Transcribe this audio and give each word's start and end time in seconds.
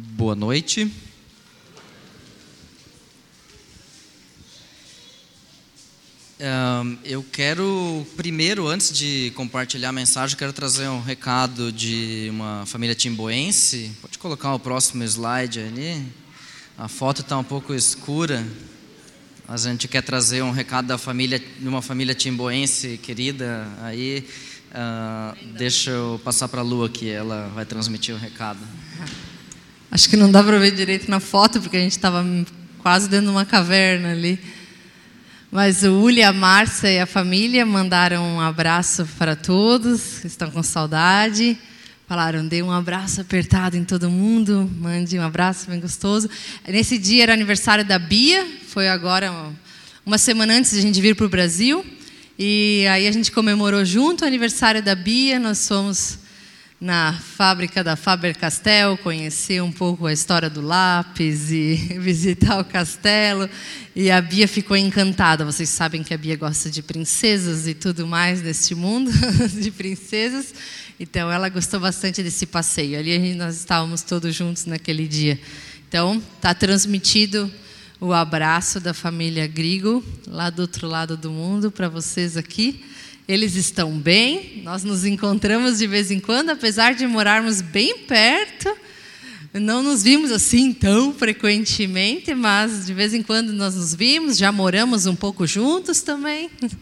Boa 0.00 0.36
noite. 0.36 0.88
eu 7.04 7.24
quero, 7.32 8.06
primeiro, 8.16 8.68
antes 8.68 8.96
de 8.96 9.32
compartilhar 9.34 9.88
a 9.88 9.92
mensagem, 9.92 10.36
quero 10.36 10.52
trazer 10.52 10.86
um 10.86 11.02
recado 11.02 11.72
de 11.72 12.28
uma 12.30 12.64
família 12.64 12.94
timboense. 12.94 13.90
Pode 14.00 14.18
colocar 14.18 14.54
o 14.54 14.60
próximo 14.60 15.02
slide 15.02 15.58
ali. 15.58 16.06
A 16.76 16.86
foto 16.86 17.22
está 17.22 17.36
um 17.36 17.42
pouco 17.42 17.74
escura, 17.74 18.46
mas 19.48 19.66
a 19.66 19.70
gente 19.72 19.88
quer 19.88 20.02
trazer 20.02 20.42
um 20.42 20.52
recado 20.52 20.86
da 20.86 20.96
família, 20.96 21.40
de 21.40 21.66
uma 21.66 21.82
família 21.82 22.14
timboense 22.14 22.98
querida. 22.98 23.66
Aí, 23.82 24.24
uh, 24.70 25.54
deixa 25.56 25.90
eu 25.90 26.20
passar 26.22 26.46
para 26.46 26.60
a 26.60 26.64
Lu 26.64 26.84
aqui, 26.84 27.10
ela 27.10 27.50
vai 27.52 27.66
transmitir 27.66 28.14
o 28.14 28.18
recado. 28.18 28.60
Acho 29.90 30.08
que 30.10 30.16
não 30.18 30.30
dá 30.30 30.44
para 30.44 30.58
ver 30.58 30.72
direito 30.72 31.10
na 31.10 31.18
foto, 31.18 31.62
porque 31.62 31.78
a 31.78 31.80
gente 31.80 31.92
estava 31.92 32.22
quase 32.78 33.08
dentro 33.08 33.26
de 33.26 33.32
uma 33.32 33.46
caverna 33.46 34.12
ali. 34.12 34.38
Mas 35.50 35.82
o 35.82 35.92
Uli, 35.92 36.22
a 36.22 36.30
Márcia 36.30 36.92
e 36.92 37.00
a 37.00 37.06
família 37.06 37.64
mandaram 37.64 38.22
um 38.22 38.40
abraço 38.40 39.08
para 39.18 39.34
todos, 39.34 40.22
estão 40.26 40.50
com 40.50 40.62
saudade. 40.62 41.56
Falaram, 42.06 42.46
dê 42.46 42.62
um 42.62 42.70
abraço 42.70 43.22
apertado 43.22 43.78
em 43.78 43.84
todo 43.84 44.10
mundo, 44.10 44.70
mande 44.78 45.18
um 45.18 45.22
abraço 45.22 45.70
bem 45.70 45.80
gostoso. 45.80 46.28
Nesse 46.66 46.98
dia 46.98 47.22
era 47.22 47.32
aniversário 47.32 47.82
da 47.84 47.98
Bia, 47.98 48.46
foi 48.68 48.88
agora 48.88 49.32
uma 50.04 50.18
semana 50.18 50.52
antes 50.52 50.72
de 50.72 50.78
a 50.78 50.82
gente 50.82 51.00
vir 51.00 51.16
para 51.16 51.24
o 51.24 51.30
Brasil. 51.30 51.84
E 52.38 52.86
aí 52.90 53.06
a 53.06 53.12
gente 53.12 53.32
comemorou 53.32 53.86
junto 53.86 54.22
o 54.22 54.26
aniversário 54.26 54.82
da 54.82 54.94
Bia, 54.94 55.40
nós 55.40 55.66
fomos 55.66 56.18
na 56.80 57.12
fábrica 57.12 57.82
da 57.82 57.96
Faber-Castell, 57.96 58.96
conhecer 58.98 59.60
um 59.60 59.72
pouco 59.72 60.06
a 60.06 60.12
história 60.12 60.48
do 60.48 60.60
lápis 60.60 61.50
e 61.50 61.74
visitar 61.98 62.60
o 62.60 62.64
castelo. 62.64 63.50
E 63.96 64.10
a 64.12 64.20
Bia 64.20 64.46
ficou 64.46 64.76
encantada. 64.76 65.44
Vocês 65.44 65.68
sabem 65.68 66.04
que 66.04 66.14
a 66.14 66.18
Bia 66.18 66.36
gosta 66.36 66.70
de 66.70 66.80
princesas 66.80 67.66
e 67.66 67.74
tudo 67.74 68.06
mais 68.06 68.40
deste 68.42 68.76
mundo 68.76 69.10
de 69.60 69.72
princesas. 69.72 70.54
Então 71.00 71.30
ela 71.30 71.48
gostou 71.48 71.80
bastante 71.80 72.22
desse 72.22 72.46
passeio. 72.46 72.96
Ali 72.96 73.34
nós 73.34 73.56
estávamos 73.56 74.02
todos 74.02 74.32
juntos 74.32 74.64
naquele 74.66 75.08
dia. 75.08 75.38
Então 75.88 76.22
está 76.36 76.54
transmitido 76.54 77.50
o 78.00 78.12
abraço 78.12 78.78
da 78.78 78.94
família 78.94 79.48
Grigo 79.48 80.04
lá 80.28 80.48
do 80.48 80.62
outro 80.62 80.86
lado 80.86 81.16
do 81.16 81.30
mundo 81.32 81.72
para 81.72 81.88
vocês 81.88 82.36
aqui. 82.36 82.84
Eles 83.28 83.56
estão 83.56 83.92
bem, 83.98 84.62
nós 84.64 84.82
nos 84.82 85.04
encontramos 85.04 85.76
de 85.76 85.86
vez 85.86 86.10
em 86.10 86.18
quando, 86.18 86.48
apesar 86.48 86.94
de 86.94 87.06
morarmos 87.06 87.60
bem 87.60 87.98
perto. 87.98 88.74
Não 89.52 89.82
nos 89.82 90.02
vimos 90.02 90.32
assim 90.32 90.72
tão 90.72 91.12
frequentemente, 91.12 92.34
mas 92.34 92.86
de 92.86 92.94
vez 92.94 93.12
em 93.12 93.22
quando 93.22 93.52
nós 93.52 93.74
nos 93.74 93.94
vimos, 93.94 94.38
já 94.38 94.50
moramos 94.50 95.04
um 95.04 95.14
pouco 95.14 95.46
juntos 95.46 96.00
também. 96.00 96.50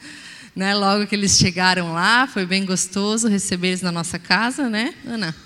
Né? 0.55 0.75
Logo 0.75 1.07
que 1.07 1.15
eles 1.15 1.37
chegaram 1.37 1.93
lá, 1.93 2.27
foi 2.27 2.47
bem 2.47 2.65
gostoso 2.65 3.29
receber 3.29 3.69
eles 3.69 3.83
na 3.83 3.93
nossa 3.93 4.19
casa, 4.19 4.71
né, 4.71 4.95
Ana? 5.07 5.37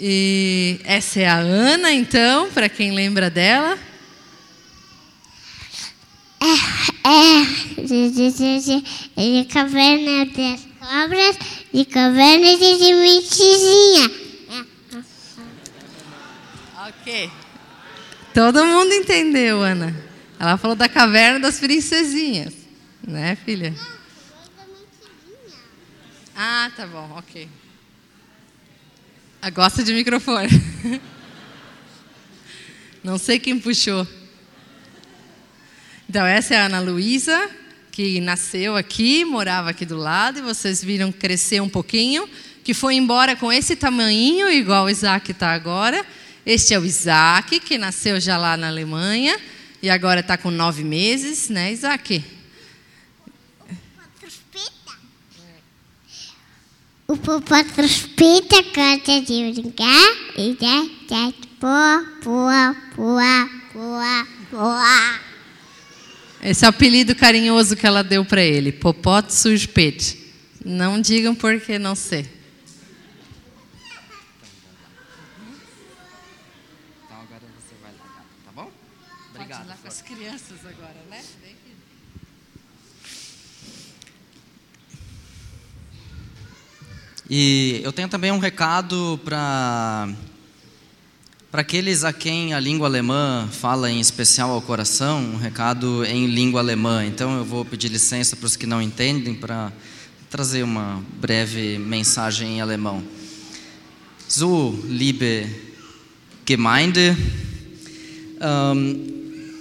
E 0.00 0.80
essa 0.82 1.20
é 1.20 1.28
a 1.28 1.36
Ana, 1.36 1.92
então, 1.92 2.50
para 2.50 2.70
quem 2.70 2.90
lembra 2.90 3.28
dela. 3.28 3.78
É, 7.08 7.80
de, 7.82 8.10
de, 8.10 8.30
de, 8.30 8.82
de 9.16 9.44
caverna 9.46 10.26
das 10.26 10.60
cobras, 10.78 11.38
de 11.72 11.84
caverna 11.86 12.54
de 12.54 12.78
sementezinha. 12.78 14.10
Ok. 16.86 17.30
Todo 18.34 18.66
mundo 18.66 18.92
entendeu, 18.92 19.62
Ana. 19.62 19.96
Ela 20.38 20.58
falou 20.58 20.76
da 20.76 20.86
caverna 20.86 21.40
das 21.40 21.58
princesinhas, 21.58 22.52
né, 23.02 23.36
filha? 23.36 23.74
Ah, 26.36 26.70
tá 26.76 26.86
bom, 26.86 27.10
ok. 27.16 27.48
Ah, 29.40 29.48
gosta 29.48 29.82
de 29.82 29.94
microfone. 29.94 30.50
Não 33.02 33.16
sei 33.16 33.38
quem 33.38 33.58
puxou. 33.58 34.06
Então, 36.08 36.24
essa 36.24 36.54
é 36.54 36.56
a 36.56 36.64
Ana 36.64 36.80
Luísa, 36.80 37.50
que 37.92 38.18
nasceu 38.18 38.74
aqui, 38.74 39.26
morava 39.26 39.68
aqui 39.68 39.84
do 39.84 39.98
lado, 39.98 40.38
e 40.38 40.42
vocês 40.42 40.82
viram 40.82 41.12
crescer 41.12 41.60
um 41.60 41.68
pouquinho, 41.68 42.26
que 42.64 42.72
foi 42.72 42.94
embora 42.94 43.36
com 43.36 43.52
esse 43.52 43.76
tamanho, 43.76 44.50
igual 44.50 44.86
o 44.86 44.88
Isaac 44.88 45.30
está 45.32 45.52
agora. 45.52 46.02
Este 46.46 46.72
é 46.72 46.78
o 46.78 46.84
Isaac, 46.86 47.60
que 47.60 47.76
nasceu 47.76 48.18
já 48.18 48.38
lá 48.38 48.56
na 48.56 48.68
Alemanha, 48.68 49.38
e 49.82 49.90
agora 49.90 50.20
está 50.20 50.38
com 50.38 50.50
nove 50.50 50.82
meses, 50.82 51.50
né, 51.50 51.72
Isaac? 51.72 52.24
O 57.06 57.18
popó 57.18 57.62
trospita 57.64 58.62
gosta 58.62 59.20
de 59.20 59.52
brincar 59.52 60.16
e 60.38 60.56
já, 60.58 60.86
já, 61.06 61.32
poa, 61.60 62.06
poa, 62.22 62.76
poa, 62.96 63.50
poa, 63.74 64.26
poa. 64.50 65.27
Esse 66.42 66.64
é 66.64 66.68
o 66.68 66.70
apelido 66.70 67.14
carinhoso 67.14 67.76
que 67.76 67.86
ela 67.86 68.02
deu 68.02 68.24
para 68.24 68.42
ele, 68.42 68.70
Popote 68.70 69.34
Suspete. 69.34 70.32
Não 70.64 71.00
digam 71.00 71.34
porque 71.34 71.78
não 71.78 71.94
sei. 71.94 72.20
Então 77.04 77.20
agora 77.20 77.42
você 77.58 77.74
vai 77.82 77.92
lá, 77.92 78.24
tá 78.44 78.52
bom? 78.54 78.70
Obrigado. 79.34 79.58
Pode 79.58 79.66
ir 79.66 79.70
lá 79.70 79.76
com 79.82 79.88
as 79.88 80.02
crianças 80.02 80.58
agora, 80.64 80.96
né? 81.10 81.22
E 87.30 87.82
eu 87.84 87.92
tenho 87.92 88.08
também 88.08 88.32
um 88.32 88.38
recado 88.38 89.20
para 89.22 90.08
para 91.50 91.62
aqueles 91.62 92.04
a 92.04 92.12
quem 92.12 92.52
a 92.52 92.60
língua 92.60 92.86
alemã 92.86 93.48
fala 93.50 93.90
em 93.90 94.00
especial 94.00 94.50
ao 94.50 94.60
coração, 94.60 95.20
um 95.20 95.36
recado 95.36 96.04
em 96.04 96.26
língua 96.26 96.60
alemã. 96.60 97.06
Então 97.06 97.38
eu 97.38 97.44
vou 97.44 97.64
pedir 97.64 97.88
licença 97.88 98.36
para 98.36 98.46
os 98.46 98.54
que 98.54 98.66
não 98.66 98.82
entendem 98.82 99.34
para 99.34 99.72
trazer 100.28 100.62
uma 100.62 101.02
breve 101.14 101.78
mensagem 101.78 102.56
em 102.56 102.60
alemão. 102.60 103.02
So, 104.28 104.78
liebe 104.84 105.46
Gemeinde, 106.46 107.16
ähm, 108.42 109.52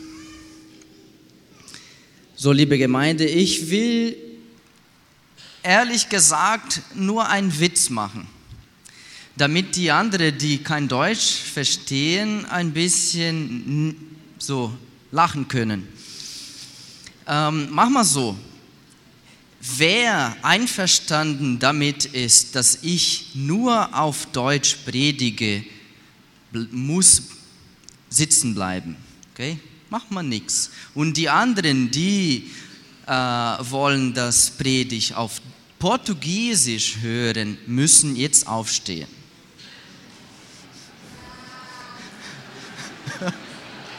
so 2.35 2.51
liebe 2.51 2.77
Gemeinde, 2.77 3.23
ich 3.23 3.71
will 3.71 4.17
ehrlich 5.63 6.09
gesagt 6.09 6.81
nur 6.95 7.29
einen 7.29 7.49
Witz 7.49 7.87
machen 7.87 8.36
damit 9.37 9.75
die 9.75 9.91
anderen, 9.91 10.37
die 10.37 10.57
kein 10.57 10.87
Deutsch 10.87 11.35
verstehen, 11.35 12.45
ein 12.45 12.71
bisschen 12.73 13.95
so 14.39 14.75
lachen 15.11 15.47
können. 15.47 15.87
Ähm, 17.27 17.67
mach 17.71 17.89
mal 17.89 18.03
so. 18.03 18.35
Wer 19.59 20.35
einverstanden 20.43 21.59
damit 21.59 22.05
ist, 22.05 22.55
dass 22.55 22.79
ich 22.83 23.31
nur 23.33 23.95
auf 23.95 24.27
Deutsch 24.27 24.77
predige, 24.85 25.63
muss 26.71 27.23
sitzen 28.09 28.55
bleiben. 28.55 28.95
Okay? 29.33 29.59
Macht 29.89 30.09
man 30.11 30.29
nichts. 30.29 30.71
Und 30.95 31.17
die 31.17 31.29
anderen, 31.29 31.91
die 31.91 32.49
äh, 33.05 33.11
wollen, 33.11 34.13
dass 34.13 34.51
Predigt 34.51 35.15
auf 35.15 35.41
Portugiesisch 35.79 36.97
hören, 37.01 37.57
müssen 37.67 38.15
jetzt 38.15 38.47
aufstehen. 38.47 39.16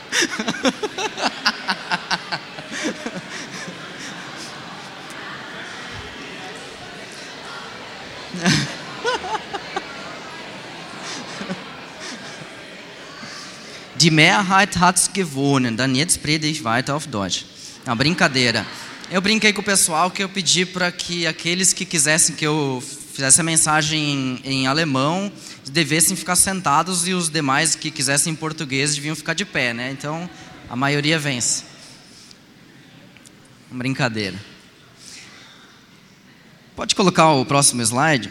Die 14.01 14.13
Mehrheit 14.13 14.79
hat's 14.79 15.13
gewonnen. 15.13 15.77
Dann 15.77 15.95
jetzt 15.95 16.23
predige 16.23 16.53
ich 16.53 16.63
weiter 16.63 16.95
auf 16.95 17.09
Deutsch. 17.09 17.45
Uma 17.85 17.97
brincadeira. 17.97 18.65
Eu 19.11 19.21
brinquei 19.21 19.53
com 19.53 19.61
o 19.61 19.65
pessoal 19.65 20.11
que 20.11 20.23
eu 20.23 20.29
pedi 20.29 20.65
para 20.65 20.93
que 20.93 21.27
aqueles 21.27 21.73
que 21.73 21.85
quisessem 21.85 22.37
que 22.37 22.47
eu 22.47 22.83
fizesse 23.19 23.41
a 23.41 23.45
mensagem 23.45 24.01
em, 24.01 24.41
em, 24.45 24.67
alemão 24.69 25.33
devessem 25.73 26.17
ficar 26.17 26.37
sentados 26.37 27.09
e 27.09 27.15
os 27.15 27.29
demais 27.29 27.75
que 27.75 27.91
quisessem 27.91 28.33
em 28.33 28.37
português 28.37 28.95
deviam 28.95 29.17
ficar 29.17 29.35
de 29.35 29.45
pé, 29.45 29.75
né? 29.75 29.91
Então 29.91 30.31
a 30.71 30.77
maioria 30.77 31.19
vence. 31.19 31.65
Brincadeira. 33.73 34.39
Pode 36.77 36.95
colocar 36.95 37.33
o 37.33 37.45
próximo 37.45 37.83
slide. 37.83 38.31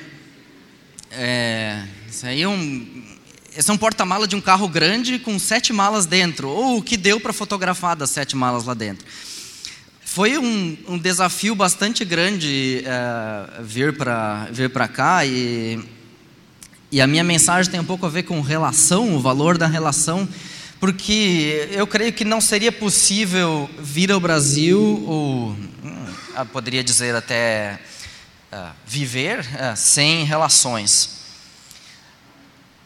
É, 1.11 1.83
isso 2.09 2.25
aí 2.25 2.43
é 2.43 2.47
um, 2.47 3.17
esse 3.57 3.69
é 3.69 3.73
um 3.73 3.77
porta-mala 3.77 4.25
de 4.25 4.37
um 4.37 4.41
carro 4.41 4.69
grande 4.69 5.19
com 5.19 5.37
sete 5.37 5.73
malas 5.73 6.05
dentro, 6.05 6.47
ou 6.47 6.77
o 6.77 6.81
que 6.81 6.95
deu 6.95 7.19
para 7.19 7.33
fotografar 7.33 7.93
das 7.93 8.11
sete 8.11 8.37
malas 8.37 8.63
lá 8.63 8.73
dentro. 8.73 9.05
Foi 10.17 10.35
um, 10.35 10.75
um 10.87 10.97
desafio 10.97 11.53
bastante 11.53 12.03
grande 12.03 12.83
é, 12.83 13.61
vir 13.61 13.95
para 13.95 14.47
vir 14.51 14.71
cá 14.87 15.23
e, 15.23 15.79
e 16.91 16.99
a 16.99 17.05
minha 17.05 17.23
mensagem 17.23 17.71
tem 17.71 17.79
um 17.79 17.85
pouco 17.85 18.03
a 18.03 18.09
ver 18.09 18.23
com 18.23 18.41
relação, 18.41 19.15
o 19.15 19.19
valor 19.19 19.59
da 19.59 19.67
relação, 19.67 20.27
porque 20.79 21.69
eu 21.69 21.85
creio 21.85 22.11
que 22.11 22.25
não 22.25 22.41
seria 22.41 22.71
possível 22.71 23.69
vir 23.77 24.11
ao 24.11 24.19
Brasil, 24.19 25.05
ou 25.07 25.49
hum, 25.49 26.07
poderia 26.51 26.83
dizer 26.83 27.13
até 27.13 27.79
uh, 28.51 28.71
viver, 28.87 29.41
uh, 29.41 29.77
sem 29.77 30.23
relações. 30.23 31.16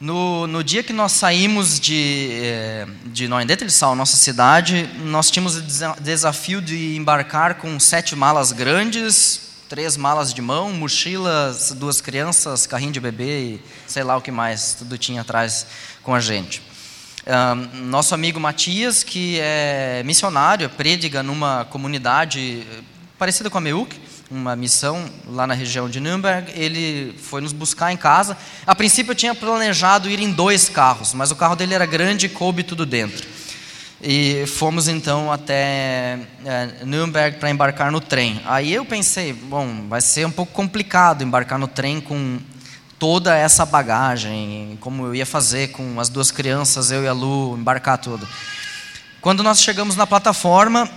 No, 0.02 0.48
no 0.48 0.64
dia 0.64 0.82
que 0.82 0.92
nós 0.92 1.12
saímos 1.12 1.80
de, 1.80 2.30
eh, 2.34 2.88
de 3.06 3.28
Noendetelsal, 3.28 3.96
nossa 3.96 4.18
cidade, 4.18 4.90
nós 5.06 5.30
tínhamos 5.30 5.58
o 5.58 5.62
desafio 6.02 6.60
de 6.60 6.96
embarcar 6.96 7.60
com 7.60 7.80
sete 7.80 8.16
malas 8.16 8.52
grandes, 8.52 9.42
três 9.70 9.96
malas 9.96 10.34
de 10.34 10.42
mão, 10.42 10.74
mochilas, 10.74 11.72
duas 11.74 12.02
crianças, 12.02 12.66
carrinho 12.66 12.92
de 12.92 13.00
bebê 13.00 13.42
e 13.42 13.62
sei 13.86 14.02
lá 14.02 14.18
o 14.18 14.22
que 14.22 14.32
mais, 14.32 14.74
tudo 14.74 14.98
tinha 14.98 15.22
atrás 15.22 15.68
com 16.02 16.16
a 16.16 16.20
gente. 16.20 16.64
Um, 17.28 17.86
nosso 17.86 18.16
amigo 18.16 18.40
Matias, 18.40 19.04
que 19.04 19.38
é 19.40 20.02
missionário, 20.04 20.68
prediga 20.68 21.22
numa 21.22 21.66
comunidade 21.66 22.66
eh, 22.68 22.80
parecida 23.20 23.52
com 23.52 23.60
a 23.60 23.62
Meuc, 23.62 23.96
uma 24.32 24.56
missão 24.56 25.06
lá 25.28 25.46
na 25.46 25.54
região 25.54 25.90
de 25.90 26.00
Nürnberg, 26.00 26.52
ele 26.56 27.14
foi 27.20 27.42
nos 27.42 27.52
buscar 27.52 27.92
em 27.92 27.98
casa. 27.98 28.38
A 28.66 28.74
princípio 28.74 29.12
eu 29.12 29.16
tinha 29.16 29.36
planejado 29.36 30.10
ir 30.10 30.20
em 30.20 30.32
dois 30.32 30.70
carros, 30.70 31.14
mas 31.14 31.32
o 31.32 31.36
carro 31.36 31.56
dele 31.56 31.74
era 31.74 31.86
grande 31.86 32.28
e 32.28 32.30
coube 32.30 32.64
tudo 32.64 32.86
dentro. 32.86 33.28
E 34.02 34.46
fomos 34.48 34.88
então 34.88 35.32
até 35.32 36.18
é, 36.46 36.86
Nürnberg 36.86 37.38
para 37.38 37.52
embarcar 37.52 37.92
no 37.92 38.00
trem. 38.00 38.42
Aí 38.46 38.74
eu 38.74 38.86
pensei, 38.86 39.34
bom, 39.34 39.88
vai 39.88 40.02
ser 40.02 40.26
um 40.26 40.32
pouco 40.32 40.54
complicado 40.54 41.24
embarcar 41.24 41.60
no 41.60 41.68
trem 41.68 42.00
com 42.00 42.40
toda 42.98 43.36
essa 43.36 43.66
bagagem, 43.66 44.78
como 44.80 45.08
eu 45.08 45.14
ia 45.14 45.26
fazer 45.26 45.72
com 45.72 46.00
as 46.00 46.08
duas 46.08 46.32
crianças, 46.32 46.90
eu 46.90 47.04
e 47.04 47.08
a 47.08 47.14
Lu, 47.14 47.58
embarcar 47.58 47.98
tudo. 47.98 48.28
Quando 49.20 49.44
nós 49.44 49.62
chegamos 49.62 49.96
na 49.96 50.08
plataforma, 50.08 50.90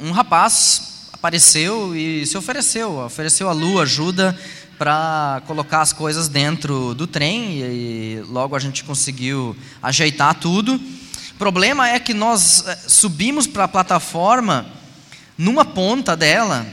um 0.00 0.10
rapaz 0.10 0.87
apareceu 1.18 1.96
e 1.96 2.24
se 2.26 2.38
ofereceu, 2.38 2.98
ofereceu 2.98 3.48
a 3.48 3.52
Lu 3.52 3.80
ajuda 3.80 4.38
para 4.78 5.42
colocar 5.48 5.80
as 5.80 5.92
coisas 5.92 6.28
dentro 6.28 6.94
do 6.94 7.08
trem 7.08 7.58
e 7.58 8.24
logo 8.28 8.54
a 8.54 8.58
gente 8.60 8.84
conseguiu 8.84 9.56
ajeitar 9.82 10.36
tudo. 10.36 10.74
O 10.76 11.34
problema 11.36 11.88
é 11.88 11.98
que 11.98 12.14
nós 12.14 12.64
eh, 12.64 12.78
subimos 12.86 13.48
para 13.48 13.64
a 13.64 13.68
plataforma 13.68 14.66
numa 15.36 15.64
ponta 15.64 16.16
dela 16.16 16.64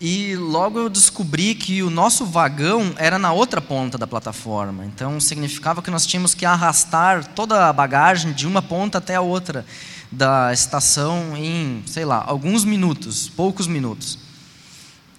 e 0.00 0.34
logo 0.34 0.78
eu 0.78 0.88
descobri 0.88 1.54
que 1.54 1.82
o 1.82 1.90
nosso 1.90 2.24
vagão 2.24 2.94
era 2.96 3.18
na 3.18 3.34
outra 3.34 3.60
ponta 3.60 3.98
da 3.98 4.06
plataforma. 4.06 4.86
Então 4.86 5.20
significava 5.20 5.82
que 5.82 5.90
nós 5.90 6.06
tínhamos 6.06 6.34
que 6.34 6.46
arrastar 6.46 7.26
toda 7.34 7.68
a 7.68 7.72
bagagem 7.72 8.32
de 8.32 8.46
uma 8.46 8.62
ponta 8.62 8.96
até 8.96 9.14
a 9.14 9.20
outra 9.20 9.66
da 10.14 10.52
estação 10.52 11.36
em, 11.36 11.82
sei 11.86 12.04
lá, 12.04 12.22
alguns 12.26 12.64
minutos, 12.64 13.28
poucos 13.28 13.66
minutos. 13.66 14.18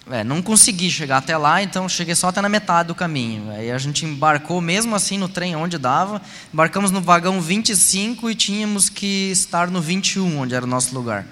É, 0.08 0.22
não 0.22 0.40
consegui 0.40 0.88
chegar 0.88 1.16
até 1.16 1.36
lá, 1.36 1.60
então 1.60 1.88
cheguei 1.88 2.14
só 2.14 2.28
até 2.28 2.40
na 2.40 2.48
metade 2.48 2.88
do 2.88 2.94
caminho. 2.94 3.50
Aí 3.50 3.72
a 3.72 3.78
gente 3.78 4.06
embarcou 4.06 4.60
mesmo 4.60 4.94
assim 4.94 5.18
no 5.18 5.28
trem 5.28 5.56
onde 5.56 5.78
dava, 5.78 6.22
embarcamos 6.54 6.92
no 6.92 7.00
vagão 7.00 7.40
25 7.40 8.30
e 8.30 8.34
tínhamos 8.34 8.88
que 8.88 9.30
estar 9.32 9.68
no 9.68 9.80
21, 9.80 10.38
onde 10.38 10.54
era 10.54 10.64
o 10.64 10.68
nosso 10.68 10.94
lugar. 10.94 11.26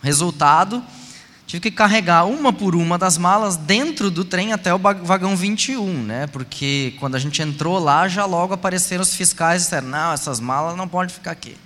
Resultado, 0.00 0.80
tive 1.44 1.60
que 1.60 1.70
carregar 1.72 2.24
uma 2.24 2.52
por 2.52 2.76
uma 2.76 2.96
das 2.96 3.18
malas 3.18 3.56
dentro 3.56 4.12
do 4.12 4.24
trem 4.24 4.52
até 4.52 4.72
o 4.72 4.78
vagão 4.78 5.36
21, 5.36 6.04
né? 6.04 6.28
Porque 6.28 6.94
quando 7.00 7.16
a 7.16 7.18
gente 7.18 7.42
entrou 7.42 7.80
lá, 7.80 8.06
já 8.06 8.24
logo 8.26 8.54
apareceram 8.54 9.02
os 9.02 9.12
fiscais 9.12 9.62
e 9.62 9.64
disseram: 9.64 9.88
"Não, 9.88 10.12
essas 10.12 10.38
malas 10.38 10.76
não 10.76 10.86
podem 10.86 11.12
ficar 11.12 11.32
aqui". 11.32 11.56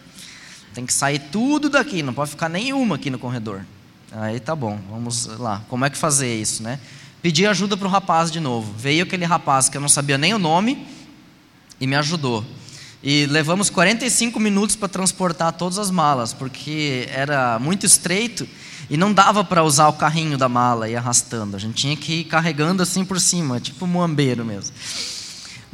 Tem 0.74 0.84
que 0.84 0.92
sair 0.92 1.20
tudo 1.30 1.70
daqui, 1.70 2.02
não 2.02 2.12
pode 2.12 2.32
ficar 2.32 2.48
nenhuma 2.48 2.96
aqui 2.96 3.08
no 3.08 3.18
corredor. 3.18 3.64
Aí 4.10 4.40
tá 4.40 4.56
bom, 4.56 4.78
vamos 4.90 5.26
lá. 5.38 5.62
Como 5.68 5.84
é 5.84 5.90
que 5.90 5.96
fazer 5.96 6.34
isso, 6.34 6.62
né? 6.64 6.80
Pedi 7.22 7.46
ajuda 7.46 7.76
para 7.76 7.86
o 7.86 7.90
rapaz 7.90 8.30
de 8.30 8.40
novo. 8.40 8.74
Veio 8.76 9.04
aquele 9.04 9.24
rapaz 9.24 9.68
que 9.68 9.76
eu 9.76 9.80
não 9.80 9.88
sabia 9.88 10.18
nem 10.18 10.34
o 10.34 10.38
nome 10.38 10.84
e 11.80 11.86
me 11.86 11.94
ajudou. 11.94 12.44
E 13.02 13.26
levamos 13.26 13.70
45 13.70 14.40
minutos 14.40 14.74
para 14.74 14.88
transportar 14.88 15.52
todas 15.52 15.78
as 15.78 15.90
malas, 15.90 16.32
porque 16.32 17.08
era 17.12 17.58
muito 17.60 17.86
estreito 17.86 18.48
e 18.90 18.96
não 18.96 19.12
dava 19.12 19.44
para 19.44 19.62
usar 19.62 19.88
o 19.88 19.92
carrinho 19.92 20.36
da 20.36 20.48
mala 20.48 20.88
e 20.88 20.96
arrastando. 20.96 21.56
A 21.56 21.60
gente 21.60 21.74
tinha 21.74 21.96
que 21.96 22.20
ir 22.20 22.24
carregando 22.24 22.82
assim 22.82 23.04
por 23.04 23.20
cima, 23.20 23.60
tipo 23.60 23.86
muambeiro 23.86 24.44
mesmo 24.44 24.74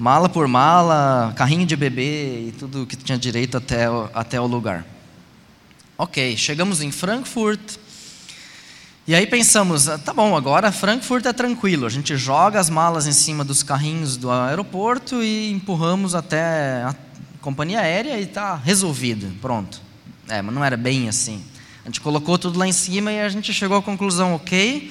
mala 0.01 0.31
por 0.31 0.49
mala, 0.49 1.35
carrinho 1.37 1.67
de 1.67 1.77
bebê 1.77 2.49
e 2.49 2.55
tudo 2.59 2.87
que 2.87 2.97
tinha 2.97 3.19
direito 3.19 3.59
até, 3.59 3.85
até 4.15 4.41
o 4.41 4.47
lugar. 4.47 4.87
Ok, 5.99 6.39
chegamos 6.39 6.81
em 6.81 6.91
Frankfurt. 6.91 7.61
E 9.07 9.15
aí 9.15 9.27
pensamos, 9.27 9.91
ah, 9.91 9.99
tá 9.99 10.15
bom, 10.15 10.35
agora 10.35 10.73
Frankfurt 10.73 11.27
é 11.27 11.35
tranquilo. 11.35 11.85
A 11.85 11.91
gente 11.91 12.17
joga 12.17 12.59
as 12.59 12.71
malas 12.71 13.07
em 13.07 13.13
cima 13.13 13.45
dos 13.45 13.63
carrinhos 13.63 14.17
do 14.17 14.31
aeroporto 14.31 15.23
e 15.23 15.53
empurramos 15.53 16.15
até 16.15 16.83
a 16.83 16.97
companhia 17.43 17.81
aérea 17.81 18.19
e 18.19 18.23
está 18.23 18.55
resolvido, 18.55 19.31
pronto. 19.43 19.83
É, 20.29 20.41
mas 20.41 20.55
não 20.55 20.65
era 20.65 20.79
bem 20.79 21.11
assim. 21.11 21.45
A 21.85 21.89
gente 21.89 22.01
colocou 22.01 22.39
tudo 22.39 22.59
lá 22.59 22.67
em 22.67 22.73
cima 22.73 23.13
e 23.13 23.21
a 23.21 23.29
gente 23.29 23.53
chegou 23.53 23.77
à 23.77 23.83
conclusão, 23.83 24.35
ok, 24.35 24.91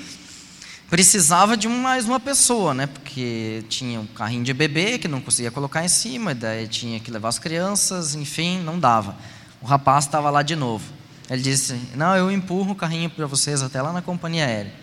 precisava 0.90 1.56
de 1.56 1.68
mais 1.68 2.06
uma 2.06 2.20
pessoa, 2.20 2.74
né? 2.74 2.88
Porque 2.88 3.64
tinha 3.70 4.00
um 4.00 4.08
carrinho 4.08 4.44
de 4.44 4.54
bebê 4.54 4.98
que 4.98 5.08
não 5.08 5.22
conseguia 5.22 5.52
colocar 5.52 5.86
em 5.86 5.88
cima, 5.88 6.34
daí 6.34 6.68
tinha 6.68 7.00
que 7.00 7.12
levar 7.12 7.30
as 7.30 7.38
crianças, 7.38 8.16
enfim, 8.16 8.60
não 8.60 8.80
dava. 8.80 9.16
O 9.62 9.66
rapaz 9.66 10.06
estava 10.06 10.30
lá 10.30 10.42
de 10.42 10.56
novo. 10.56 10.86
Ele 11.30 11.42
disse: 11.42 11.80
Não, 11.96 12.16
eu 12.16 12.32
empurro 12.32 12.72
o 12.72 12.76
carrinho 12.76 13.10
para 13.10 13.28
vocês 13.28 13.62
até 13.62 13.82
lá 13.82 13.94
na 13.94 14.02
companhia 14.02 14.46
aérea. 14.46 14.74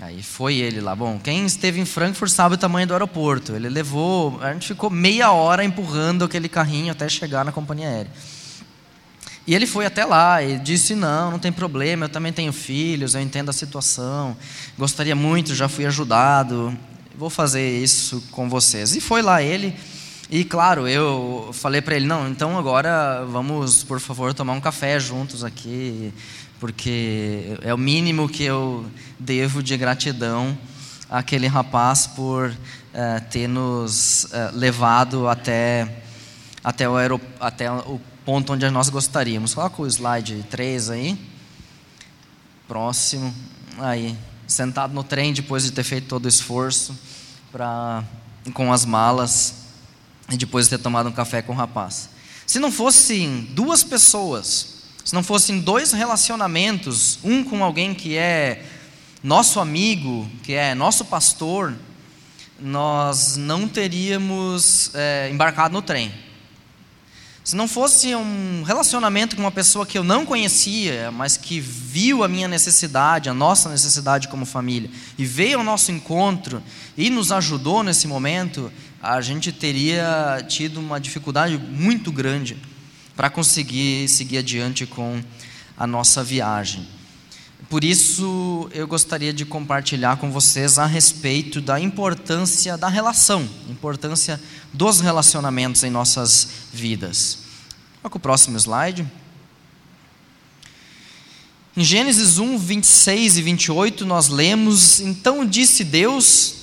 Aí 0.00 0.22
foi 0.22 0.56
ele 0.56 0.80
lá. 0.80 0.94
Bom, 0.94 1.18
quem 1.22 1.46
esteve 1.46 1.80
em 1.80 1.84
Frankfurt 1.84 2.30
sabe 2.30 2.56
o 2.56 2.58
tamanho 2.58 2.86
do 2.86 2.92
aeroporto. 2.92 3.54
Ele 3.54 3.68
levou, 3.68 4.38
a 4.42 4.52
gente 4.52 4.68
ficou 4.68 4.90
meia 4.90 5.30
hora 5.30 5.64
empurrando 5.64 6.24
aquele 6.24 6.48
carrinho 6.48 6.92
até 6.92 7.08
chegar 7.08 7.44
na 7.44 7.52
companhia 7.52 7.88
aérea. 7.88 8.10
E 9.46 9.54
ele 9.54 9.66
foi 9.66 9.84
até 9.84 10.04
lá 10.04 10.42
e 10.42 10.58
disse: 10.58 10.94
Não, 10.94 11.32
não 11.32 11.38
tem 11.38 11.52
problema, 11.52 12.06
eu 12.06 12.08
também 12.08 12.32
tenho 12.32 12.52
filhos, 12.52 13.14
eu 13.14 13.20
entendo 13.20 13.50
a 13.50 13.52
situação, 13.52 14.36
gostaria 14.78 15.14
muito, 15.14 15.54
já 15.54 15.68
fui 15.68 15.84
ajudado, 15.84 16.76
vou 17.16 17.28
fazer 17.28 17.78
isso 17.82 18.22
com 18.30 18.48
vocês. 18.48 18.96
E 18.96 19.00
foi 19.00 19.20
lá 19.20 19.42
ele, 19.42 19.76
e 20.30 20.44
claro, 20.44 20.88
eu 20.88 21.50
falei 21.52 21.82
para 21.82 21.94
ele: 21.94 22.06
Não, 22.06 22.26
então 22.28 22.58
agora 22.58 23.24
vamos, 23.26 23.84
por 23.84 24.00
favor, 24.00 24.32
tomar 24.32 24.54
um 24.54 24.60
café 24.60 24.98
juntos 24.98 25.44
aqui, 25.44 26.12
porque 26.58 27.58
é 27.60 27.74
o 27.74 27.78
mínimo 27.78 28.28
que 28.28 28.44
eu 28.44 28.86
devo 29.18 29.62
de 29.62 29.76
gratidão 29.76 30.56
àquele 31.10 31.46
rapaz 31.46 32.06
por 32.06 32.48
uh, 32.48 33.30
ter 33.30 33.46
nos 33.46 34.24
uh, 34.24 34.28
levado 34.54 35.28
até, 35.28 36.02
até, 36.64 36.88
o, 36.88 37.20
até 37.38 37.70
o 37.70 38.00
ponto 38.24 38.52
onde 38.52 38.68
nós 38.70 38.88
gostaríamos. 38.88 39.54
Coloca 39.54 39.82
o 39.82 39.86
slide 39.86 40.44
3 40.50 40.90
aí. 40.90 41.18
Próximo. 42.66 43.34
Aí, 43.78 44.16
sentado 44.46 44.94
no 44.94 45.04
trem 45.04 45.32
depois 45.32 45.64
de 45.64 45.72
ter 45.72 45.84
feito 45.84 46.08
todo 46.08 46.24
o 46.24 46.28
esforço 46.28 46.96
para 47.52 48.02
com 48.52 48.72
as 48.72 48.84
malas 48.84 49.54
e 50.30 50.36
depois 50.36 50.66
de 50.66 50.76
ter 50.76 50.82
tomado 50.82 51.08
um 51.08 51.12
café 51.12 51.42
com 51.42 51.52
o 51.52 51.56
rapaz. 51.56 52.08
Se 52.46 52.58
não 52.58 52.70
fossem 52.70 53.48
duas 53.50 53.82
pessoas, 53.82 54.74
se 55.04 55.14
não 55.14 55.22
fossem 55.22 55.60
dois 55.60 55.92
relacionamentos, 55.92 57.18
um 57.22 57.42
com 57.44 57.62
alguém 57.64 57.94
que 57.94 58.16
é 58.16 58.64
nosso 59.22 59.60
amigo, 59.60 60.28
que 60.42 60.52
é 60.52 60.74
nosso 60.74 61.04
pastor, 61.04 61.74
nós 62.60 63.36
não 63.36 63.66
teríamos 63.66 64.90
é, 64.94 65.30
embarcado 65.30 65.72
no 65.72 65.82
trem. 65.82 66.12
Se 67.44 67.54
não 67.54 67.68
fosse 67.68 68.14
um 68.14 68.62
relacionamento 68.62 69.36
com 69.36 69.42
uma 69.42 69.50
pessoa 69.52 69.84
que 69.84 69.98
eu 69.98 70.02
não 70.02 70.24
conhecia, 70.24 71.10
mas 71.10 71.36
que 71.36 71.60
viu 71.60 72.24
a 72.24 72.28
minha 72.28 72.48
necessidade, 72.48 73.28
a 73.28 73.34
nossa 73.34 73.68
necessidade 73.68 74.28
como 74.28 74.46
família, 74.46 74.88
e 75.18 75.26
veio 75.26 75.58
ao 75.58 75.64
nosso 75.64 75.92
encontro 75.92 76.62
e 76.96 77.10
nos 77.10 77.30
ajudou 77.30 77.82
nesse 77.82 78.08
momento, 78.08 78.72
a 79.02 79.20
gente 79.20 79.52
teria 79.52 80.42
tido 80.48 80.80
uma 80.80 80.98
dificuldade 80.98 81.58
muito 81.58 82.10
grande 82.10 82.56
para 83.14 83.28
conseguir 83.28 84.08
seguir 84.08 84.38
adiante 84.38 84.86
com 84.86 85.22
a 85.76 85.86
nossa 85.86 86.24
viagem. 86.24 86.93
Por 87.74 87.82
isso 87.82 88.70
eu 88.72 88.86
gostaria 88.86 89.32
de 89.32 89.44
compartilhar 89.44 90.18
com 90.18 90.30
vocês 90.30 90.78
a 90.78 90.86
respeito 90.86 91.60
da 91.60 91.80
importância 91.80 92.78
da 92.78 92.86
relação, 92.86 93.50
importância 93.68 94.40
dos 94.72 95.00
relacionamentos 95.00 95.82
em 95.82 95.90
nossas 95.90 96.48
vidas. 96.72 97.38
Coloca 98.00 98.16
o 98.16 98.20
próximo 98.20 98.56
slide. 98.56 99.04
Em 101.76 101.82
Gênesis 101.82 102.38
1, 102.38 102.56
26 102.56 103.38
e 103.38 103.42
28, 103.42 104.06
nós 104.06 104.28
lemos: 104.28 105.00
Então 105.00 105.44
disse 105.44 105.82
Deus: 105.82 106.54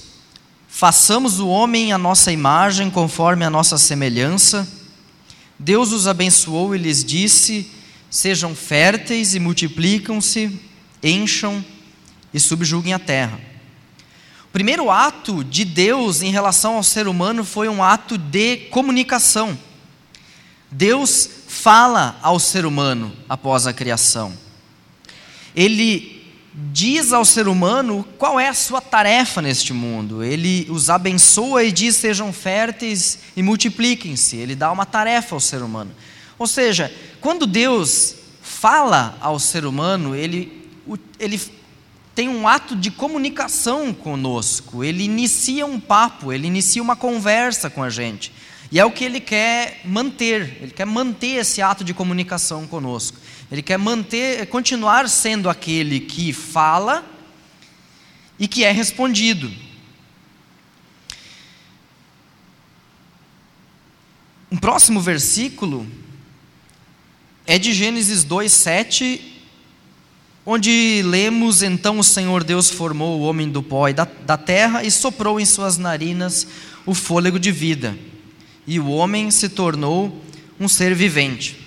Façamos 0.69 1.41
o 1.41 1.49
homem 1.49 1.91
à 1.91 1.97
nossa 1.97 2.31
imagem, 2.31 2.89
conforme 2.89 3.43
a 3.43 3.49
nossa 3.49 3.77
semelhança. 3.77 4.65
Deus 5.59 5.91
os 5.91 6.07
abençoou 6.07 6.73
e 6.73 6.77
lhes 6.77 7.03
disse: 7.03 7.69
Sejam 8.09 8.55
férteis 8.55 9.35
e 9.35 9.41
multiplicam-se, 9.41 10.70
encham 11.03 11.63
e 12.33 12.39
subjuguem 12.39 12.93
a 12.93 12.99
terra. 12.99 13.39
O 14.45 14.51
primeiro 14.51 14.91
ato 14.91 15.43
de 15.43 15.63
Deus 15.63 16.21
em 16.21 16.31
relação 16.31 16.75
ao 16.75 16.83
ser 16.83 17.07
humano 17.07 17.43
foi 17.43 17.69
um 17.69 17.83
ato 17.83 18.17
de 18.17 18.57
comunicação. 18.69 19.57
Deus 20.69 21.29
fala 21.47 22.17
ao 22.21 22.39
ser 22.39 22.65
humano 22.65 23.13
após 23.27 23.67
a 23.67 23.73
criação. 23.73 24.33
Ele 25.55 26.21
diz 26.53 27.13
ao 27.13 27.23
ser 27.23 27.47
humano 27.47 28.05
qual 28.17 28.39
é 28.39 28.47
a 28.47 28.53
sua 28.53 28.81
tarefa 28.81 29.41
neste 29.41 29.73
mundo. 29.73 30.23
Ele 30.23 30.67
os 30.69 30.89
abençoa 30.89 31.63
e 31.63 31.71
diz: 31.71 31.95
sejam 31.95 32.31
férteis 32.33 33.19
e 33.35 33.43
multipliquem-se. 33.43 34.37
Ele 34.37 34.55
dá 34.55 34.71
uma 34.71 34.85
tarefa 34.85 35.35
ao 35.35 35.39
ser 35.39 35.61
humano. 35.61 35.91
Ou 36.37 36.47
seja, 36.47 36.93
quando 37.19 37.45
Deus 37.45 38.15
fala 38.41 39.17
ao 39.21 39.39
ser 39.39 39.65
humano, 39.65 40.15
ele, 40.15 40.60
ele 41.19 41.39
tem 42.13 42.27
um 42.27 42.47
ato 42.47 42.75
de 42.75 42.91
comunicação 42.91 43.93
conosco. 43.93 44.83
Ele 44.83 45.03
inicia 45.03 45.65
um 45.65 45.79
papo, 45.79 46.33
ele 46.33 46.47
inicia 46.47 46.81
uma 46.81 46.95
conversa 46.95 47.69
com 47.69 47.81
a 47.81 47.89
gente. 47.89 48.31
E 48.71 48.79
é 48.79 48.85
o 48.85 48.91
que 48.91 49.03
ele 49.03 49.19
quer 49.19 49.81
manter, 49.83 50.57
ele 50.61 50.71
quer 50.71 50.85
manter 50.85 51.39
esse 51.39 51.61
ato 51.61 51.83
de 51.83 51.93
comunicação 51.93 52.65
conosco. 52.65 53.17
Ele 53.51 53.61
quer 53.61 53.77
manter, 53.77 54.47
continuar 54.47 55.09
sendo 55.09 55.49
aquele 55.49 55.99
que 55.99 56.31
fala 56.31 57.05
e 58.39 58.47
que 58.47 58.63
é 58.63 58.71
respondido. 58.71 59.51
Um 64.49 64.57
próximo 64.57 64.99
versículo 65.01 65.87
é 67.45 67.57
de 67.57 67.73
Gênesis 67.73 68.23
2:7, 68.23 69.30
onde 70.45 71.01
lemos: 71.03 71.61
Então 71.61 71.99
o 71.99 72.03
Senhor 72.03 72.43
Deus 72.43 72.69
formou 72.69 73.19
o 73.19 73.23
homem 73.23 73.49
do 73.49 73.61
pó 73.61 73.87
e 73.87 73.93
da, 73.93 74.07
da 74.25 74.37
terra 74.37 74.83
e 74.83 74.91
soprou 74.91 75.39
em 75.39 75.45
suas 75.45 75.77
narinas 75.77 76.47
o 76.85 76.93
fôlego 76.93 77.39
de 77.39 77.51
vida, 77.51 77.97
e 78.65 78.79
o 78.79 78.89
homem 78.89 79.29
se 79.31 79.49
tornou 79.49 80.21
um 80.59 80.67
ser 80.67 80.95
vivente. 80.95 81.57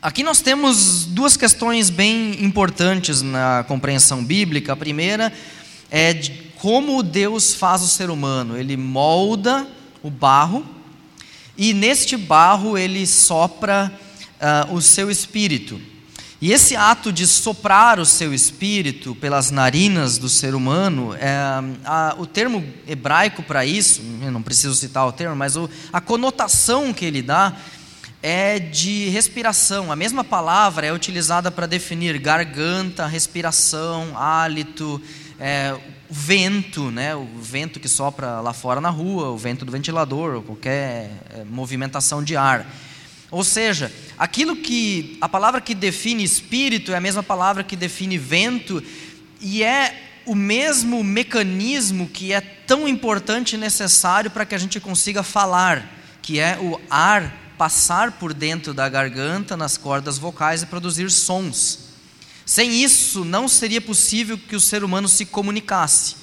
Aqui 0.00 0.22
nós 0.22 0.40
temos 0.40 1.06
duas 1.06 1.36
questões 1.36 1.90
bem 1.90 2.44
importantes 2.44 3.20
na 3.20 3.64
compreensão 3.66 4.24
bíblica. 4.24 4.72
A 4.72 4.76
primeira 4.76 5.32
é 5.90 6.14
como 6.56 7.02
Deus 7.02 7.54
faz 7.54 7.82
o 7.82 7.88
ser 7.88 8.08
humano. 8.08 8.56
Ele 8.56 8.76
molda 8.76 9.66
o 10.00 10.08
barro 10.08 10.64
e 11.56 11.74
neste 11.74 12.16
barro 12.16 12.78
ele 12.78 13.04
sopra 13.08 13.92
uh, 14.40 14.72
o 14.72 14.80
seu 14.80 15.10
espírito. 15.10 15.80
E 16.40 16.52
esse 16.52 16.76
ato 16.76 17.12
de 17.12 17.26
soprar 17.26 17.98
o 17.98 18.06
seu 18.06 18.32
espírito 18.32 19.12
pelas 19.16 19.50
narinas 19.50 20.18
do 20.18 20.28
ser 20.28 20.54
humano, 20.54 21.12
é, 21.14 21.36
a, 21.84 22.14
o 22.16 22.26
termo 22.26 22.64
hebraico 22.86 23.42
para 23.42 23.66
isso, 23.66 24.00
eu 24.22 24.30
não 24.30 24.40
preciso 24.40 24.74
citar 24.76 25.04
o 25.04 25.10
termo, 25.10 25.34
mas 25.34 25.56
o, 25.56 25.68
a 25.92 26.00
conotação 26.00 26.92
que 26.92 27.04
ele 27.04 27.22
dá 27.22 27.56
é 28.22 28.60
de 28.60 29.08
respiração. 29.08 29.90
A 29.90 29.96
mesma 29.96 30.22
palavra 30.22 30.86
é 30.86 30.92
utilizada 30.92 31.50
para 31.50 31.66
definir 31.66 32.16
garganta, 32.18 33.04
respiração, 33.06 34.16
hálito, 34.16 35.02
é, 35.40 35.76
vento, 36.08 36.88
né? 36.90 37.16
o 37.16 37.26
vento 37.40 37.80
que 37.80 37.88
sopra 37.88 38.40
lá 38.40 38.52
fora 38.52 38.80
na 38.80 38.90
rua, 38.90 39.30
o 39.30 39.36
vento 39.36 39.64
do 39.64 39.72
ventilador, 39.72 40.40
qualquer 40.42 41.10
é, 41.30 41.44
movimentação 41.44 42.22
de 42.22 42.36
ar. 42.36 42.64
Ou 43.30 43.44
seja, 43.44 43.92
aquilo 44.16 44.56
que 44.56 45.18
a 45.20 45.28
palavra 45.28 45.60
que 45.60 45.74
define 45.74 46.24
espírito 46.24 46.92
é 46.92 46.96
a 46.96 47.00
mesma 47.00 47.22
palavra 47.22 47.62
que 47.62 47.76
define 47.76 48.16
vento 48.16 48.82
e 49.40 49.62
é 49.62 50.22
o 50.24 50.34
mesmo 50.34 51.02
mecanismo 51.02 52.08
que 52.08 52.32
é 52.32 52.40
tão 52.40 52.86
importante 52.86 53.54
e 53.54 53.58
necessário 53.58 54.30
para 54.30 54.44
que 54.44 54.54
a 54.54 54.58
gente 54.58 54.80
consiga 54.80 55.22
falar, 55.22 55.90
que 56.22 56.38
é 56.38 56.58
o 56.60 56.80
ar 56.90 57.34
passar 57.56 58.12
por 58.12 58.32
dentro 58.32 58.72
da 58.72 58.88
garganta, 58.88 59.56
nas 59.56 59.76
cordas 59.76 60.16
vocais 60.16 60.62
e 60.62 60.66
produzir 60.66 61.10
sons. 61.10 61.80
Sem 62.46 62.82
isso, 62.82 63.24
não 63.24 63.48
seria 63.48 63.80
possível 63.80 64.38
que 64.38 64.56
o 64.56 64.60
ser 64.60 64.84
humano 64.84 65.08
se 65.08 65.26
comunicasse. 65.26 66.16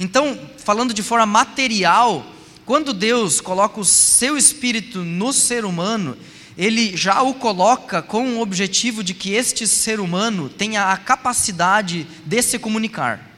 Então, 0.00 0.38
falando 0.58 0.92
de 0.92 1.02
forma 1.02 1.26
material, 1.26 2.26
quando 2.64 2.94
Deus 2.94 3.40
coloca 3.40 3.80
o 3.80 3.84
seu 3.84 4.38
espírito 4.38 5.00
no 5.00 5.32
ser 5.32 5.64
humano, 5.64 6.16
ele 6.56 6.96
já 6.96 7.20
o 7.22 7.34
coloca 7.34 8.00
com 8.00 8.36
o 8.36 8.40
objetivo 8.40 9.02
de 9.02 9.12
que 9.12 9.32
este 9.32 9.66
ser 9.66 10.00
humano 10.00 10.48
tenha 10.48 10.92
a 10.92 10.96
capacidade 10.96 12.06
de 12.24 12.42
se 12.42 12.58
comunicar. 12.58 13.30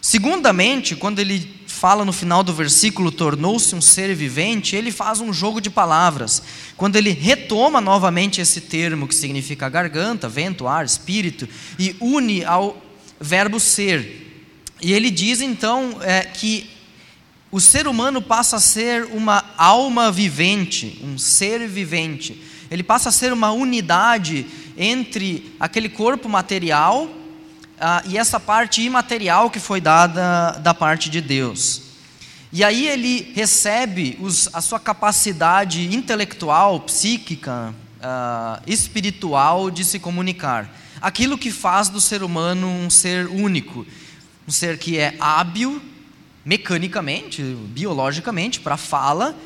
Segundamente, 0.00 0.96
quando 0.96 1.18
ele 1.18 1.58
fala 1.66 2.04
no 2.04 2.12
final 2.12 2.42
do 2.42 2.52
versículo, 2.52 3.12
tornou-se 3.12 3.74
um 3.74 3.80
ser 3.80 4.14
vivente, 4.14 4.74
ele 4.74 4.90
faz 4.90 5.20
um 5.20 5.32
jogo 5.32 5.60
de 5.60 5.70
palavras. 5.70 6.42
Quando 6.76 6.96
ele 6.96 7.10
retoma 7.10 7.80
novamente 7.80 8.40
esse 8.40 8.62
termo 8.62 9.06
que 9.06 9.14
significa 9.14 9.68
garganta, 9.68 10.28
vento, 10.28 10.66
ar, 10.66 10.84
espírito, 10.84 11.48
e 11.78 11.94
une 12.00 12.44
ao 12.44 12.82
verbo 13.20 13.60
ser. 13.60 14.46
E 14.80 14.92
ele 14.92 15.10
diz 15.10 15.40
então 15.40 15.98
é, 16.00 16.22
que 16.22 16.77
o 17.50 17.60
ser 17.60 17.88
humano 17.88 18.20
passa 18.20 18.56
a 18.56 18.60
ser 18.60 19.04
uma 19.06 19.42
alma 19.56 20.12
vivente, 20.12 21.00
um 21.02 21.16
ser 21.16 21.66
vivente. 21.66 22.42
Ele 22.70 22.82
passa 22.82 23.08
a 23.08 23.12
ser 23.12 23.32
uma 23.32 23.50
unidade 23.52 24.46
entre 24.76 25.54
aquele 25.58 25.88
corpo 25.88 26.28
material 26.28 27.08
ah, 27.80 28.02
e 28.06 28.18
essa 28.18 28.38
parte 28.38 28.82
imaterial 28.82 29.48
que 29.48 29.58
foi 29.58 29.80
dada 29.80 30.52
da 30.58 30.74
parte 30.74 31.08
de 31.08 31.22
Deus. 31.22 31.82
E 32.52 32.62
aí 32.62 32.86
ele 32.86 33.32
recebe 33.34 34.18
os, 34.20 34.48
a 34.54 34.60
sua 34.60 34.78
capacidade 34.78 35.94
intelectual, 35.94 36.80
psíquica, 36.80 37.74
ah, 38.02 38.60
espiritual 38.66 39.70
de 39.70 39.86
se 39.86 39.98
comunicar. 39.98 40.70
Aquilo 41.00 41.38
que 41.38 41.50
faz 41.50 41.88
do 41.88 42.00
ser 42.00 42.22
humano 42.22 42.68
um 42.68 42.90
ser 42.90 43.26
único, 43.26 43.86
um 44.46 44.50
ser 44.50 44.76
que 44.76 44.98
é 44.98 45.16
hábil 45.18 45.80
mecanicamente, 46.48 47.42
biologicamente, 47.42 48.58
para 48.58 48.78
fala. 48.78 49.36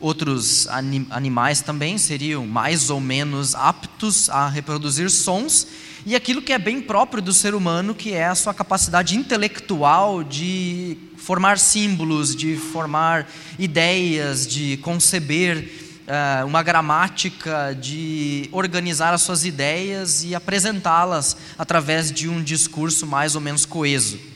Outros 0.00 0.66
animais 0.66 1.60
também 1.60 1.98
seriam 1.98 2.44
mais 2.44 2.90
ou 2.90 2.98
menos 2.98 3.54
aptos 3.54 4.28
a 4.28 4.48
reproduzir 4.48 5.08
sons 5.08 5.68
e 6.04 6.16
aquilo 6.16 6.42
que 6.42 6.52
é 6.52 6.58
bem 6.58 6.80
próprio 6.80 7.22
do 7.22 7.32
ser 7.32 7.54
humano, 7.54 7.94
que 7.94 8.12
é 8.12 8.26
a 8.26 8.34
sua 8.34 8.52
capacidade 8.52 9.16
intelectual 9.16 10.24
de 10.24 10.98
formar 11.16 11.60
símbolos, 11.60 12.34
de 12.34 12.56
formar 12.56 13.30
ideias, 13.56 14.48
de 14.48 14.76
conceber 14.78 15.70
uh, 16.08 16.44
uma 16.44 16.64
gramática, 16.64 17.72
de 17.72 18.48
organizar 18.50 19.14
as 19.14 19.22
suas 19.22 19.44
ideias 19.44 20.24
e 20.24 20.34
apresentá-las 20.34 21.36
através 21.56 22.10
de 22.10 22.28
um 22.28 22.42
discurso 22.42 23.06
mais 23.06 23.36
ou 23.36 23.40
menos 23.40 23.64
coeso. 23.64 24.33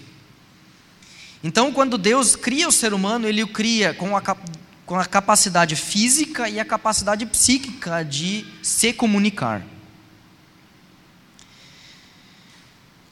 Então, 1.43 1.73
quando 1.73 1.97
Deus 1.97 2.35
cria 2.35 2.69
o 2.69 2.73
ser 2.73 2.93
humano, 2.93 3.29
ele 3.29 3.43
o 3.43 3.49
cria 3.49 3.95
com 3.95 4.17
a, 4.17 4.23
com 4.85 4.99
a 4.99 5.07
capacidade 5.07 5.77
física 5.77 6.49
e 6.49 6.59
a 6.59 6.65
capacidade 6.65 7.25
psíquica 7.27 8.03
de 8.03 8.45
se 8.63 8.93
comunicar. 8.93 9.63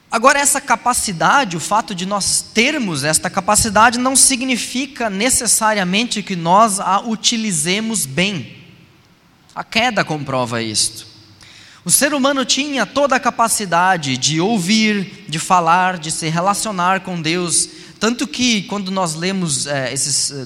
Agora, 0.09 0.39
essa 0.39 0.61
capacidade, 0.61 1.57
o 1.57 1.59
fato 1.59 1.93
de 1.93 2.05
nós 2.05 2.41
termos 2.41 3.03
esta 3.03 3.29
capacidade, 3.29 3.99
não 3.99 4.15
significa 4.15 5.09
necessariamente 5.09 6.23
que 6.23 6.35
nós 6.35 6.79
a 6.79 6.99
utilizemos 6.99 8.05
bem. 8.05 8.57
A 9.53 9.63
queda 9.63 10.03
comprova 10.05 10.61
isto. 10.61 11.05
O 11.83 11.89
ser 11.89 12.13
humano 12.13 12.43
tinha 12.45 12.85
toda 12.85 13.15
a 13.15 13.19
capacidade 13.19 14.17
de 14.17 14.41
ouvir, 14.41 15.25
de 15.27 15.39
falar, 15.39 15.97
de 15.97 16.11
se 16.11 16.27
relacionar 16.29 17.01
com 17.01 17.21
Deus. 17.21 17.69
Tanto 17.99 18.27
que, 18.27 18.63
quando 18.63 18.91
nós 18.91 19.15
lemos 19.15 19.65
é, 19.65 19.91
esses 19.91 20.31
é, 20.31 20.45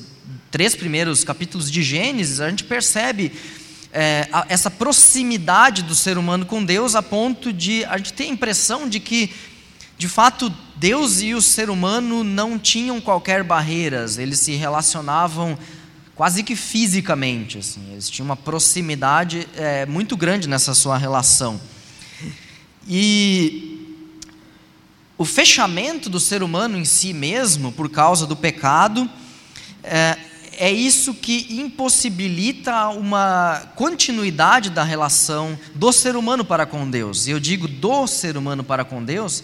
três 0.49 0.73
primeiros 0.75 1.23
capítulos 1.23 1.69
de 1.69 1.83
Gênesis, 1.83 2.39
a 2.39 2.49
gente 2.49 2.63
percebe 2.63 3.31
é, 3.91 4.29
essa 4.47 4.69
proximidade 4.69 5.83
do 5.83 5.93
ser 5.93 6.17
humano 6.17 6.45
com 6.45 6.63
Deus 6.63 6.95
a 6.95 7.03
ponto 7.03 7.51
de 7.51 7.83
a 7.85 7.97
gente 7.97 8.13
ter 8.13 8.23
a 8.23 8.27
impressão 8.27 8.87
de 8.87 9.01
que, 9.01 9.33
de 9.97 10.07
fato, 10.07 10.51
Deus 10.77 11.21
e 11.21 11.33
o 11.33 11.41
ser 11.41 11.69
humano 11.69 12.23
não 12.23 12.57
tinham 12.57 13.01
qualquer 13.01 13.43
barreiras, 13.43 14.17
eles 14.17 14.39
se 14.39 14.53
relacionavam 14.53 15.57
quase 16.15 16.43
que 16.43 16.55
fisicamente, 16.55 17.57
assim, 17.57 17.81
eles 17.91 18.09
tinham 18.09 18.25
uma 18.25 18.35
proximidade 18.35 19.47
muito 19.87 20.15
grande 20.15 20.47
nessa 20.47 20.73
sua 20.75 20.97
relação. 20.97 21.59
E 22.87 23.80
o 25.21 25.25
fechamento 25.25 26.09
do 26.09 26.19
ser 26.19 26.41
humano 26.41 26.75
em 26.75 26.83
si 26.83 27.13
mesmo, 27.13 27.71
por 27.71 27.87
causa 27.87 28.25
do 28.25 28.35
pecado, 28.35 29.07
é, 29.83 30.17
é 30.57 30.71
isso 30.71 31.13
que 31.13 31.59
impossibilita 31.61 32.87
uma 32.87 33.71
continuidade 33.75 34.71
da 34.71 34.83
relação 34.83 35.55
do 35.75 35.91
ser 35.91 36.15
humano 36.15 36.43
para 36.43 36.65
com 36.65 36.89
Deus. 36.89 37.27
E 37.27 37.29
eu 37.29 37.39
digo 37.39 37.67
do 37.67 38.07
ser 38.07 38.35
humano 38.35 38.63
para 38.63 38.83
com 38.83 39.03
Deus, 39.03 39.43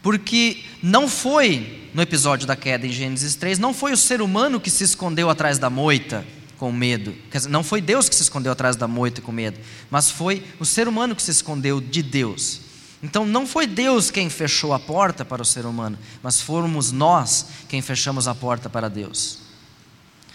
porque 0.00 0.64
não 0.82 1.06
foi, 1.06 1.90
no 1.92 2.00
episódio 2.00 2.46
da 2.46 2.56
queda 2.56 2.86
em 2.86 2.90
Gênesis 2.90 3.34
3, 3.34 3.58
não 3.58 3.74
foi 3.74 3.92
o 3.92 3.98
ser 3.98 4.22
humano 4.22 4.58
que 4.58 4.70
se 4.70 4.82
escondeu 4.82 5.28
atrás 5.28 5.58
da 5.58 5.68
moita 5.68 6.24
com 6.56 6.72
medo. 6.72 7.14
Dizer, 7.30 7.50
não 7.50 7.62
foi 7.62 7.82
Deus 7.82 8.08
que 8.08 8.14
se 8.14 8.22
escondeu 8.22 8.52
atrás 8.52 8.76
da 8.76 8.88
moita 8.88 9.20
com 9.20 9.30
medo, 9.30 9.60
mas 9.90 10.10
foi 10.10 10.42
o 10.58 10.64
ser 10.64 10.88
humano 10.88 11.14
que 11.14 11.22
se 11.22 11.32
escondeu 11.32 11.82
de 11.82 12.02
Deus. 12.02 12.71
Então 13.02 13.26
não 13.26 13.46
foi 13.46 13.66
Deus 13.66 14.10
quem 14.10 14.30
fechou 14.30 14.72
a 14.72 14.78
porta 14.78 15.24
para 15.24 15.42
o 15.42 15.44
ser 15.44 15.66
humano, 15.66 15.98
mas 16.22 16.40
fomos 16.40 16.92
nós 16.92 17.46
quem 17.68 17.82
fechamos 17.82 18.28
a 18.28 18.34
porta 18.34 18.70
para 18.70 18.88
Deus. 18.88 19.38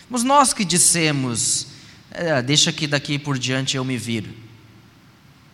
Fomos 0.07 0.24
nós 0.24 0.53
que 0.53 0.65
dissemos, 0.65 1.67
é, 2.12 2.41
deixa 2.41 2.71
que 2.74 2.86
daqui 2.86 3.17
por 3.17 3.38
diante 3.38 3.77
eu 3.77 3.86
me 3.86 3.97
viro. 3.97 4.33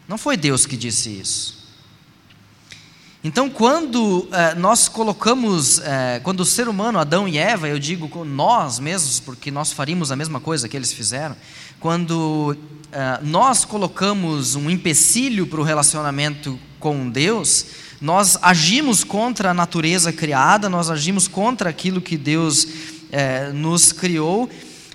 Não 0.07 0.17
foi 0.17 0.35
Deus 0.35 0.65
que 0.65 0.75
disse 0.75 1.09
isso. 1.09 1.63
Então, 3.23 3.49
quando 3.49 4.27
é, 4.33 4.53
nós 4.53 4.89
colocamos, 4.89 5.79
é, 5.79 6.19
quando 6.21 6.41
o 6.41 6.45
ser 6.45 6.67
humano, 6.67 6.99
Adão 6.99 7.25
e 7.25 7.37
Eva, 7.37 7.69
eu 7.69 7.79
digo 7.79 8.25
nós 8.25 8.79
mesmos, 8.79 9.21
porque 9.21 9.49
nós 9.49 9.71
faríamos 9.71 10.11
a 10.11 10.15
mesma 10.15 10.41
coisa 10.41 10.67
que 10.67 10.75
eles 10.75 10.91
fizeram, 10.91 11.33
quando 11.79 12.57
é, 12.91 13.19
nós 13.23 13.63
colocamos 13.63 14.55
um 14.55 14.69
empecilho 14.69 15.47
para 15.47 15.61
o 15.61 15.63
relacionamento 15.63 16.59
com 16.83 17.09
Deus, 17.09 17.65
nós 18.01 18.37
agimos 18.41 19.05
contra 19.05 19.51
a 19.51 19.53
natureza 19.53 20.11
criada, 20.11 20.67
nós 20.67 20.89
agimos 20.89 21.29
contra 21.29 21.69
aquilo 21.69 22.01
que 22.01 22.17
Deus 22.17 22.67
é, 23.09 23.53
nos 23.53 23.93
criou 23.93 24.49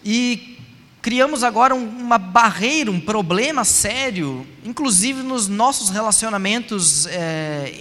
e 0.04 0.58
criamos 1.00 1.42
agora 1.42 1.74
uma 1.74 2.18
barreira, 2.18 2.90
um 2.90 3.00
problema 3.00 3.64
sério, 3.64 4.46
inclusive 4.62 5.22
nos 5.22 5.48
nossos 5.48 5.88
relacionamentos 5.88 7.06
é, 7.06 7.72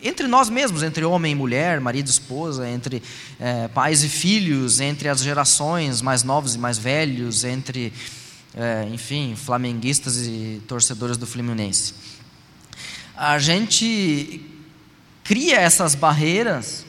entre 0.00 0.28
nós 0.28 0.48
mesmos, 0.48 0.84
entre 0.84 1.04
homem 1.04 1.32
e 1.32 1.34
mulher, 1.34 1.80
marido 1.80 2.06
e 2.06 2.10
esposa, 2.10 2.68
entre 2.68 3.02
é, 3.40 3.66
pais 3.66 4.04
e 4.04 4.08
filhos, 4.08 4.78
entre 4.78 5.08
as 5.08 5.20
gerações 5.20 6.00
mais 6.00 6.22
novos 6.22 6.54
e 6.54 6.58
mais 6.58 6.78
velhos, 6.78 7.42
entre, 7.42 7.92
é, 8.56 8.86
enfim, 8.92 9.34
flamenguistas 9.34 10.18
e 10.18 10.62
torcedores 10.68 11.16
do 11.16 11.26
Fluminense. 11.26 11.94
A 13.16 13.38
gente 13.38 14.40
cria 15.22 15.60
essas 15.60 15.94
barreiras 15.94 16.84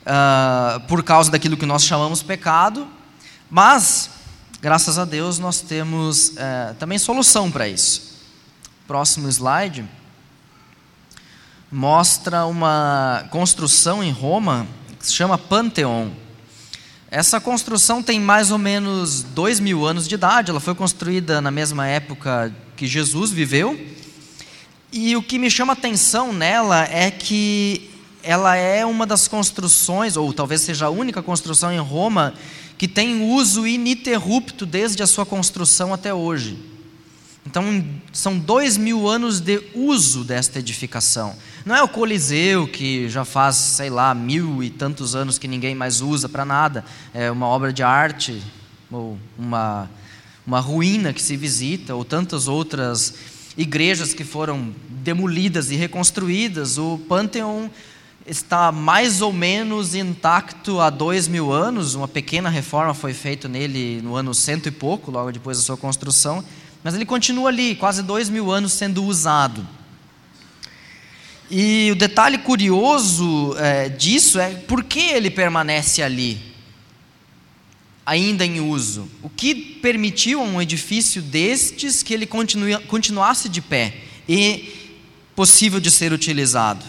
uh, 0.00 0.80
por 0.88 1.02
causa 1.02 1.30
daquilo 1.30 1.58
que 1.58 1.66
nós 1.66 1.84
chamamos 1.84 2.22
pecado, 2.22 2.88
mas, 3.50 4.08
graças 4.62 4.98
a 4.98 5.04
Deus, 5.04 5.38
nós 5.38 5.60
temos 5.60 6.28
uh, 6.30 6.74
também 6.78 6.98
solução 6.98 7.50
para 7.50 7.68
isso. 7.68 8.18
Próximo 8.86 9.28
slide 9.28 9.84
mostra 11.70 12.46
uma 12.46 13.26
construção 13.30 14.02
em 14.02 14.10
Roma 14.10 14.66
que 14.98 15.06
se 15.06 15.12
chama 15.12 15.36
Panteon. 15.36 16.08
Essa 17.10 17.38
construção 17.38 18.02
tem 18.02 18.18
mais 18.18 18.50
ou 18.50 18.56
menos 18.56 19.22
dois 19.22 19.60
mil 19.60 19.86
anos 19.86 20.08
de 20.08 20.14
idade, 20.14 20.50
ela 20.50 20.60
foi 20.60 20.74
construída 20.74 21.42
na 21.42 21.50
mesma 21.50 21.86
época 21.86 22.54
que 22.74 22.86
Jesus 22.86 23.30
viveu. 23.30 23.78
E 24.92 25.16
o 25.16 25.22
que 25.22 25.38
me 25.38 25.50
chama 25.50 25.72
atenção 25.72 26.34
nela 26.34 26.84
é 26.84 27.10
que 27.10 27.90
ela 28.22 28.54
é 28.54 28.84
uma 28.84 29.06
das 29.06 29.26
construções, 29.26 30.18
ou 30.18 30.30
talvez 30.34 30.60
seja 30.60 30.86
a 30.86 30.90
única 30.90 31.22
construção 31.22 31.72
em 31.72 31.78
Roma, 31.78 32.34
que 32.76 32.86
tem 32.86 33.22
uso 33.32 33.66
ininterrupto 33.66 34.66
desde 34.66 35.02
a 35.02 35.06
sua 35.06 35.24
construção 35.24 35.94
até 35.94 36.12
hoje. 36.12 36.58
Então, 37.46 37.84
são 38.12 38.38
dois 38.38 38.76
mil 38.76 39.08
anos 39.08 39.40
de 39.40 39.62
uso 39.74 40.24
desta 40.24 40.58
edificação. 40.58 41.34
Não 41.64 41.74
é 41.74 41.82
o 41.82 41.88
Coliseu, 41.88 42.68
que 42.68 43.08
já 43.08 43.24
faz, 43.24 43.56
sei 43.56 43.88
lá, 43.88 44.14
mil 44.14 44.62
e 44.62 44.68
tantos 44.68 45.16
anos 45.16 45.38
que 45.38 45.48
ninguém 45.48 45.74
mais 45.74 46.02
usa 46.02 46.28
para 46.28 46.44
nada. 46.44 46.84
É 47.14 47.30
uma 47.30 47.46
obra 47.46 47.72
de 47.72 47.82
arte, 47.82 48.42
ou 48.90 49.18
uma, 49.38 49.90
uma 50.46 50.60
ruína 50.60 51.14
que 51.14 51.22
se 51.22 51.34
visita, 51.34 51.94
ou 51.94 52.04
tantas 52.04 52.46
outras 52.46 53.14
igrejas 53.56 54.14
que 54.14 54.24
foram 54.24 54.74
demolidas 54.88 55.70
e 55.70 55.76
reconstruídas. 55.76 56.78
O 56.78 56.98
Panteão 57.08 57.70
está 58.26 58.70
mais 58.70 59.20
ou 59.20 59.32
menos 59.32 59.94
intacto 59.94 60.80
há 60.80 60.90
dois 60.90 61.26
mil 61.26 61.52
anos. 61.52 61.94
Uma 61.94 62.08
pequena 62.08 62.48
reforma 62.48 62.94
foi 62.94 63.12
feita 63.12 63.48
nele 63.48 64.00
no 64.02 64.14
ano 64.14 64.32
cento 64.32 64.68
e 64.68 64.70
pouco, 64.70 65.10
logo 65.10 65.32
depois 65.32 65.58
da 65.58 65.62
sua 65.64 65.76
construção. 65.76 66.44
Mas 66.84 66.94
ele 66.94 67.04
continua 67.04 67.48
ali, 67.48 67.74
quase 67.74 68.02
dois 68.02 68.28
mil 68.28 68.50
anos 68.50 68.72
sendo 68.72 69.04
usado. 69.04 69.66
E 71.50 71.90
o 71.92 71.94
detalhe 71.94 72.38
curioso 72.38 73.54
é, 73.58 73.88
disso 73.88 74.40
é 74.40 74.54
por 74.54 74.82
que 74.82 75.00
ele 75.00 75.30
permanece 75.30 76.02
ali, 76.02 76.40
ainda 78.04 78.44
em 78.44 78.60
uso. 78.60 79.08
O 79.22 79.28
que 79.28 79.54
permitiu 79.54 80.40
a 80.40 80.44
um 80.44 80.60
edifício 80.60 81.22
destes 81.22 82.02
que 82.02 82.12
ele 82.12 82.26
continue, 82.26 82.78
continuasse 82.86 83.48
de 83.48 83.60
pé 83.60 83.96
e 84.28 84.92
possível 85.34 85.80
de 85.80 85.90
ser 85.90 86.12
utilizado? 86.12 86.84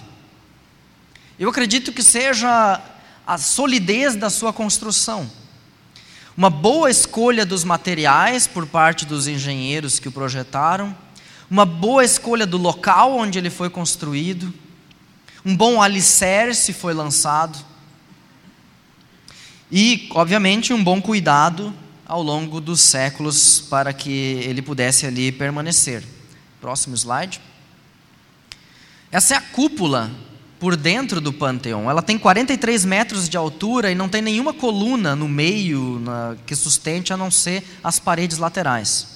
Eu 1.39 1.49
acredito 1.49 1.91
que 1.91 2.03
seja 2.03 2.81
a 3.25 3.37
solidez 3.37 4.15
da 4.15 4.29
sua 4.29 4.51
construção. 4.51 5.29
Uma 6.35 6.49
boa 6.49 6.89
escolha 6.89 7.45
dos 7.45 7.63
materiais 7.63 8.47
por 8.47 8.65
parte 8.65 9.05
dos 9.05 9.27
engenheiros 9.27 9.99
que 9.99 10.07
o 10.07 10.11
projetaram, 10.11 10.95
uma 11.49 11.65
boa 11.65 12.03
escolha 12.03 12.47
do 12.47 12.57
local 12.57 13.15
onde 13.15 13.37
ele 13.37 13.51
foi 13.51 13.69
construído, 13.69 14.51
um 15.45 15.55
bom 15.55 15.81
alicerce 15.81 16.73
foi 16.73 16.93
lançado 16.93 17.72
e, 19.75 20.07
obviamente, 20.11 20.71
um 20.71 20.83
bom 20.83 21.01
cuidado 21.01 21.73
ao 22.05 22.21
longo 22.21 22.61
dos 22.61 22.79
séculos 22.79 23.59
para 23.59 23.91
que 23.91 24.11
ele 24.11 24.61
pudesse 24.61 25.07
ali 25.07 25.31
permanecer. 25.31 26.03
Próximo 26.61 26.95
slide. 26.95 27.41
Essa 29.11 29.33
é 29.33 29.37
a 29.37 29.41
cúpula 29.41 30.11
por 30.59 30.75
dentro 30.75 31.19
do 31.19 31.33
Panteão. 31.33 31.89
Ela 31.89 32.03
tem 32.03 32.19
43 32.19 32.85
metros 32.85 33.27
de 33.27 33.35
altura 33.35 33.91
e 33.91 33.95
não 33.95 34.07
tem 34.07 34.21
nenhuma 34.21 34.53
coluna 34.53 35.15
no 35.15 35.27
meio 35.27 35.99
na, 36.01 36.35
que 36.45 36.55
sustente 36.55 37.11
a 37.11 37.17
não 37.17 37.31
ser 37.31 37.63
as 37.83 37.97
paredes 37.97 38.37
laterais. 38.37 39.07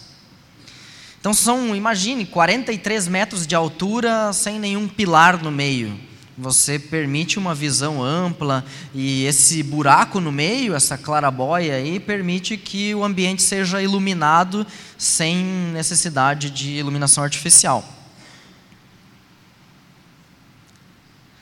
Então 1.19 1.35
são, 1.35 1.75
imagine, 1.75 2.25
43 2.25 3.07
metros 3.07 3.45
de 3.45 3.53
altura 3.53 4.33
sem 4.33 4.59
nenhum 4.59 4.87
pilar 4.87 5.39
no 5.39 5.51
meio. 5.51 6.06
Você 6.39 6.77
permite 6.77 7.39
uma 7.39 7.55
visão 7.55 8.03
ampla 8.03 8.63
e 8.93 9.25
esse 9.25 9.63
buraco 9.63 10.19
no 10.19 10.31
meio, 10.31 10.75
essa 10.75 10.95
clarabóia 10.95 11.73
aí, 11.73 11.99
permite 11.99 12.55
que 12.55 12.93
o 12.93 13.03
ambiente 13.03 13.41
seja 13.41 13.81
iluminado 13.81 14.65
sem 14.99 15.35
necessidade 15.73 16.51
de 16.51 16.73
iluminação 16.73 17.23
artificial. 17.23 17.83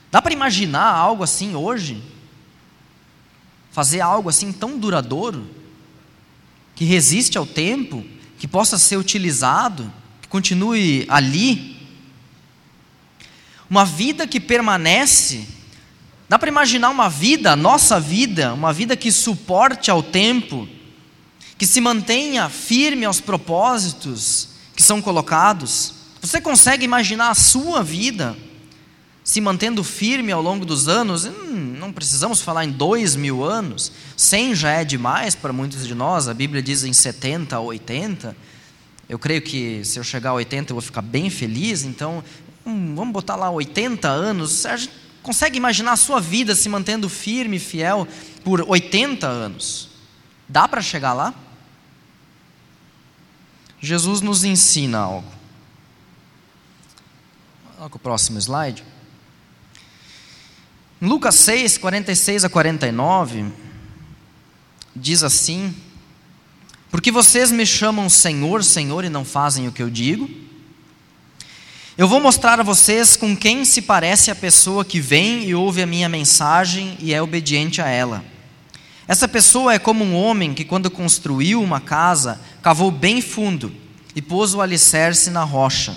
Dá 0.09 0.21
para 0.21 0.31
imaginar 0.31 0.93
algo 0.93 1.25
assim 1.25 1.55
hoje? 1.55 2.01
Fazer 3.73 3.99
algo 3.99 4.29
assim 4.29 4.53
tão 4.53 4.79
duradouro, 4.79 5.45
que 6.73 6.85
resiste 6.85 7.37
ao 7.37 7.45
tempo, 7.45 8.01
que 8.39 8.47
possa 8.47 8.77
ser 8.77 8.95
utilizado, 8.95 9.91
que 10.21 10.29
continue 10.29 11.05
ali? 11.09 11.74
Uma 13.69 13.85
vida 13.85 14.27
que 14.27 14.39
permanece. 14.39 15.47
Dá 16.27 16.39
para 16.39 16.49
imaginar 16.49 16.89
uma 16.89 17.09
vida, 17.09 17.55
nossa 17.55 17.99
vida, 17.99 18.53
uma 18.53 18.73
vida 18.73 18.95
que 18.95 19.11
suporte 19.11 19.91
ao 19.91 20.01
tempo, 20.01 20.67
que 21.57 21.67
se 21.67 21.79
mantenha 21.79 22.49
firme 22.49 23.05
aos 23.05 23.21
propósitos 23.21 24.49
que 24.75 24.81
são 24.81 25.01
colocados? 25.01 25.93
Você 26.21 26.41
consegue 26.41 26.83
imaginar 26.83 27.29
a 27.29 27.35
sua 27.35 27.83
vida? 27.83 28.35
se 29.25 29.41
mantendo 29.41 29.83
firme 29.83 30.31
ao 30.31 30.39
longo 30.39 30.63
dos 30.63 30.87
anos, 30.87 31.25
hum, 31.25 31.75
não 31.79 31.91
precisamos 31.91 32.41
falar 32.41 32.63
em 32.63 32.69
dois 32.69 33.15
mil 33.15 33.43
anos, 33.43 33.91
cem 34.15 34.53
já 34.53 34.69
é 34.69 34.85
demais 34.85 35.33
para 35.33 35.51
muitos 35.51 35.87
de 35.87 35.95
nós, 35.95 36.27
a 36.27 36.33
Bíblia 36.33 36.61
diz 36.61 36.83
em 36.83 36.93
70 36.93 37.57
ou 37.57 37.69
80. 37.69 38.37
Eu 39.09 39.17
creio 39.17 39.41
que 39.41 39.83
se 39.83 39.97
eu 39.97 40.03
chegar 40.03 40.29
a 40.29 40.33
80 40.33 40.71
eu 40.71 40.75
vou 40.75 40.81
ficar 40.81 41.01
bem 41.01 41.31
feliz, 41.31 41.83
então 41.83 42.23
hum, 42.65 42.95
vamos 42.95 43.13
botar 43.13 43.35
lá 43.35 43.49
80 43.49 44.07
anos. 44.07 44.65
A 44.65 44.77
consegue 45.25 45.57
imaginar 45.57 45.93
a 45.93 45.97
sua 45.97 46.21
vida 46.21 46.53
se 46.53 46.69
mantendo 46.69 47.09
firme 47.09 47.57
e 47.57 47.59
fiel 47.59 48.07
por 48.43 48.61
80 48.61 49.27
anos? 49.27 49.89
Dá 50.47 50.67
para 50.67 50.81
chegar 50.81 51.13
lá? 51.13 51.33
Jesus 53.81 54.21
nos 54.21 54.43
ensina 54.43 54.99
algo. 54.99 55.31
Olha 57.79 57.91
o 57.91 57.99
próximo 57.99 58.39
slide. 58.39 58.83
Lucas 61.01 61.35
6, 61.35 61.77
46 61.77 62.45
a 62.45 62.49
49, 62.49 63.51
diz 64.95 65.23
assim: 65.23 65.75
Porque 66.89 67.11
vocês 67.11 67.51
me 67.51 67.65
chamam 67.65 68.09
Senhor, 68.09 68.63
Senhor 68.63 69.03
e 69.03 69.09
não 69.09 69.25
fazem 69.25 69.67
o 69.67 69.71
que 69.71 69.83
eu 69.83 69.89
digo? 69.89 70.29
Eu 71.97 72.09
vou 72.09 72.19
mostrar 72.19 72.59
a 72.59 72.63
vocês 72.63 73.15
com 73.15 73.33
quem 73.33 73.63
se 73.63 73.81
parece 73.81 74.29
a 74.29 74.35
pessoa 74.35 74.83
que 74.83 74.99
vem 74.99 75.45
e 75.45 75.55
ouve 75.55 75.81
a 75.81 75.85
minha 75.85 76.09
mensagem 76.09 76.97
e 76.99 77.13
é 77.13 77.21
obediente 77.21 77.81
a 77.81 77.87
ela. 77.87 78.21
Essa 79.07 79.29
pessoa 79.29 79.73
é 79.73 79.79
como 79.79 80.03
um 80.03 80.13
homem 80.13 80.53
que, 80.53 80.65
quando 80.65 80.91
construiu 80.91 81.63
uma 81.63 81.79
casa, 81.79 82.37
cavou 82.61 82.91
bem 82.91 83.21
fundo 83.21 83.71
e 84.13 84.21
pôs 84.21 84.53
o 84.53 84.59
alicerce 84.59 85.29
na 85.29 85.45
rocha. 85.45 85.95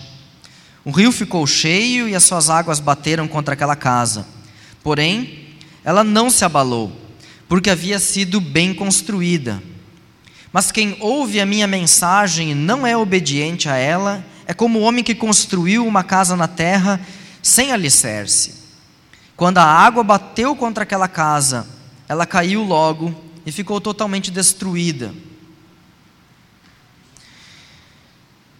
O 0.85 0.93
rio 0.93 1.11
ficou 1.11 1.45
cheio 1.49 2.09
e 2.09 2.15
as 2.15 2.23
suas 2.23 2.49
águas 2.49 2.79
bateram 2.79 3.27
contra 3.27 3.55
aquela 3.55 3.75
casa. 3.75 4.25
Porém, 4.85 5.49
ela 5.83 6.05
não 6.05 6.31
se 6.31 6.45
abalou, 6.45 6.93
porque 7.49 7.71
havia 7.71 7.99
sido 7.99 8.41
bem 8.41 8.73
construída. 8.73 9.61
Mas 10.53 10.71
quem 10.71 10.97
ouve 11.01 11.41
a 11.41 11.47
minha 11.47 11.67
mensagem 11.67 12.53
e 12.53 12.55
não 12.55 12.87
é 12.87 12.97
obediente 12.97 13.69
a 13.69 13.75
ela, 13.75 14.25
é 14.49 14.55
como 14.55 14.79
o 14.79 14.83
homem 14.83 15.05
que 15.05 15.15
construiu 15.15 15.87
uma 15.87 16.03
casa 16.03 16.35
na 16.35 16.49
terra 16.49 16.99
sem 17.43 17.71
alicerce. 17.71 18.55
Quando 19.37 19.59
a 19.59 19.65
água 19.65 20.03
bateu 20.03 20.57
contra 20.57 20.85
aquela 20.85 21.07
casa, 21.07 21.69
ela 22.09 22.25
caiu 22.25 22.63
logo 22.63 23.15
e 23.45 23.53
ficou 23.53 23.79
totalmente 23.79 24.31
destruída. 24.31 25.15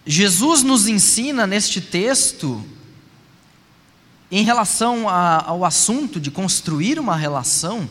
Jesus 0.05 0.61
nos 0.61 0.87
ensina 0.87 1.47
neste 1.47 1.81
texto, 1.81 2.63
em 4.29 4.43
relação 4.43 5.09
a, 5.09 5.43
ao 5.43 5.65
assunto 5.65 6.19
de 6.19 6.29
construir 6.29 6.99
uma 6.99 7.17
relação, 7.17 7.89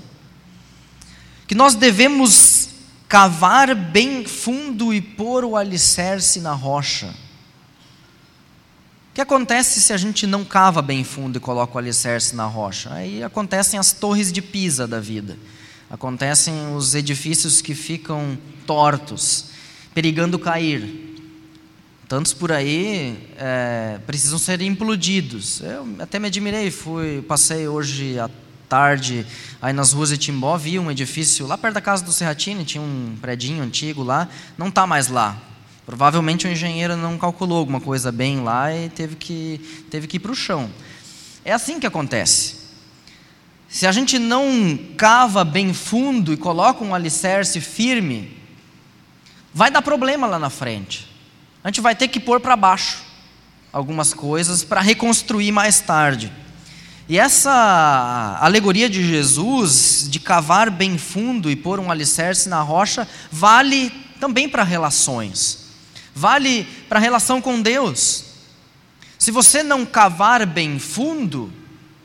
que 1.49 1.55
nós 1.55 1.75
devemos 1.75 2.69
cavar 3.09 3.75
bem 3.75 4.25
fundo 4.25 4.95
e 4.95 5.01
pôr 5.01 5.45
o 5.45 5.57
alicerce 5.57 6.41
na 6.41 6.53
rocha. 6.53 7.13
Que 9.19 9.23
acontece 9.23 9.81
se 9.81 9.93
a 9.93 9.97
gente 9.97 10.29
não 10.29 10.45
cava 10.45 10.81
bem 10.81 11.03
fundo 11.03 11.39
e 11.39 11.41
coloca 11.41 11.75
o 11.75 11.79
alicerce 11.79 12.37
na 12.37 12.47
rocha? 12.47 12.95
Aí 12.95 13.21
acontecem 13.21 13.77
as 13.77 13.93
torres 13.93 14.31
de 14.31 14.41
Pisa 14.41 14.87
da 14.87 15.01
vida. 15.01 15.37
Acontecem 15.91 16.77
os 16.77 16.95
edifícios 16.95 17.61
que 17.61 17.75
ficam 17.75 18.39
tortos, 18.65 19.47
perigando 19.93 20.39
cair. 20.39 21.19
Tantos 22.07 22.33
por 22.33 22.53
aí 22.53 23.19
é, 23.37 23.99
precisam 24.07 24.39
ser 24.39 24.63
implodidos. 24.63 25.63
Eu 25.63 25.97
até 25.99 26.21
me 26.21 26.29
admirei, 26.29 26.71
fui, 26.71 27.21
passei 27.23 27.67
hoje 27.67 28.21
à 28.21 28.31
tarde 28.69 29.27
aí 29.61 29.73
nas 29.73 29.93
ruas 29.93 30.11
de 30.11 30.17
Timbó, 30.17 30.57
vi 30.57 30.79
um 30.79 30.93
edifício 30.93 31.45
lá 31.45 31.59
perto 31.59 31.75
da 31.75 31.81
casa 31.81 32.05
do 32.05 32.13
Serratini, 32.13 32.65
tinha 32.65 32.81
um 32.81 33.17
predinho 33.21 33.65
antigo 33.65 34.05
lá, 34.05 34.29
não 34.57 34.69
está 34.69 34.87
mais 34.87 35.09
lá. 35.09 35.37
Provavelmente 35.89 36.47
o 36.47 36.51
engenheiro 36.51 36.97
não 36.97 37.17
calculou 37.17 37.57
alguma 37.57 37.81
coisa 37.81 38.13
bem 38.13 38.43
lá 38.43 38.77
e 38.77 38.91
teve 38.91 39.17
que, 39.17 39.87
teve 39.91 40.07
que 40.07 40.19
ir 40.19 40.21
para 40.21 40.31
o 40.31 40.37
chão. 40.37 40.71
É 41.43 41.53
assim 41.53 41.81
que 41.81 41.87
acontece. 41.87 42.59
Se 43.67 43.87
a 43.87 43.93
gente 43.93 44.19
não 44.19 44.79
cava 44.97 45.43
bem 45.43 45.73
fundo 45.73 46.33
e 46.33 46.37
coloca 46.37 46.85
um 46.85 46.95
alicerce 46.95 47.59
firme, 47.61 48.37
vai 49.55 49.71
dar 49.71 49.81
problema 49.81 50.27
lá 50.27 50.39
na 50.39 50.51
frente 50.51 51.09
a 51.63 51.69
gente 51.69 51.81
vai 51.81 51.95
ter 51.95 52.09
que 52.09 52.21
pôr 52.21 52.41
para 52.41 52.57
baixo 52.57 53.03
algumas 53.71 54.15
coisas 54.15 54.65
para 54.65 54.81
reconstruir 54.81 55.53
mais 55.53 55.81
tarde. 55.81 56.33
E 57.07 57.19
essa 57.19 58.39
alegoria 58.41 58.89
de 58.89 59.07
Jesus, 59.07 60.07
de 60.09 60.21
cavar 60.21 60.71
bem 60.71 60.97
fundo 60.97 61.51
e 61.51 61.57
pôr 61.57 61.79
um 61.79 61.91
alicerce 61.91 62.49
na 62.49 62.63
rocha, 62.63 63.07
vale 63.31 63.91
também 64.21 64.49
para 64.49 64.63
relações, 64.63 65.68
vale 66.19 66.65
para 66.89 66.99
a 66.99 67.03
relação 67.03 67.41
com 67.41 67.63
Deus. 67.63 68.25
Se 69.19 69.31
você 69.31 69.63
não 69.63 69.87
cavar 69.87 70.45
bem 70.47 70.79
fundo, 70.79 71.53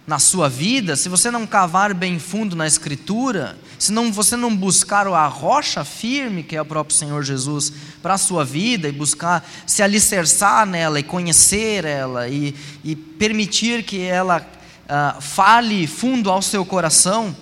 na 0.06 0.20
sua 0.20 0.50
vida, 0.50 0.96
se 0.98 1.08
você 1.08 1.32
não 1.32 1.48
cavar 1.48 1.94
bem 1.94 2.20
fundo 2.20 2.56
na 2.56 2.68
Escritura, 2.68 3.58
se 3.80 3.92
não, 3.92 4.12
você 4.12 4.36
não 4.36 4.54
buscar 4.56 5.08
a 5.08 5.28
rocha 5.28 5.86
firme, 5.86 6.44
que 6.44 6.56
é 6.56 6.62
o 6.62 6.66
próprio 6.66 6.96
Senhor 6.96 7.24
Jesus, 7.24 7.72
para 8.02 8.16
a 8.16 8.18
sua 8.18 8.44
vida, 8.44 8.88
e 8.88 8.92
buscar 8.92 9.48
se 9.66 9.82
alicerçar 9.82 10.66
nela 10.66 11.00
e 11.00 11.04
conhecer 11.04 11.86
ela, 11.86 12.28
e, 12.28 12.54
e 12.84 12.96
permitir 12.96 13.84
que 13.84 14.02
ela 14.02 14.40
uh, 14.42 15.22
fale 15.22 15.88
fundo 15.88 16.30
ao 16.30 16.42
seu 16.42 16.66
coração, 16.66 17.34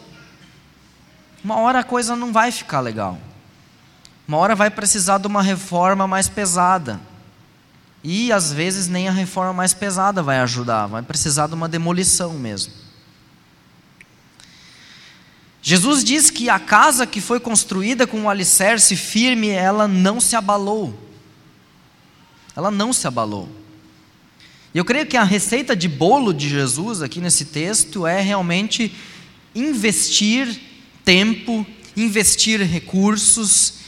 uma 1.44 1.58
hora 1.58 1.80
a 1.80 1.84
coisa 1.84 2.16
não 2.16 2.32
vai 2.32 2.52
ficar 2.52 2.80
legal. 2.82 3.18
Uma 4.32 4.38
hora 4.38 4.56
vai 4.56 4.70
precisar 4.70 5.17
de 5.17 5.28
uma 5.28 5.41
reforma 5.41 6.08
mais 6.08 6.30
pesada. 6.30 7.02
E 8.02 8.32
às 8.32 8.54
vezes 8.54 8.88
nem 8.88 9.10
a 9.10 9.12
reforma 9.12 9.52
mais 9.52 9.74
pesada 9.74 10.24
vai 10.24 10.39
ajudar, 10.39 10.88
vai 10.88 11.02
precisar 11.02 11.48
de 11.48 11.54
uma 11.54 11.67
demolição 11.67 12.32
mesmo. 12.36 12.72
Jesus 15.62 16.02
diz 16.02 16.30
que 16.30 16.50
a 16.50 16.58
casa 16.58 17.06
que 17.06 17.20
foi 17.20 17.41
construída 17.41 18.08
com 18.08 18.22
um 18.22 18.30
alicerce 18.30 18.96
firme, 18.96 19.50
ela 19.50 19.86
não 19.86 20.22
se 20.22 20.34
abalou. 20.34 20.98
Ela 22.56 22.72
não 22.72 22.94
se 22.94 23.06
abalou. 23.06 23.50
E 24.74 24.78
eu 24.78 24.86
creio 24.86 25.08
que 25.08 25.17
a 25.17 25.26
receita 25.26 25.76
de 25.76 25.89
bolo 25.89 26.34
de 26.34 26.48
Jesus 26.48 27.02
aqui 27.02 27.20
nesse 27.20 27.44
texto 27.44 28.08
é 28.08 28.22
realmente 28.22 28.96
investir 29.54 30.58
tempo, 31.04 31.65
investir 31.98 32.62
recursos 32.62 33.81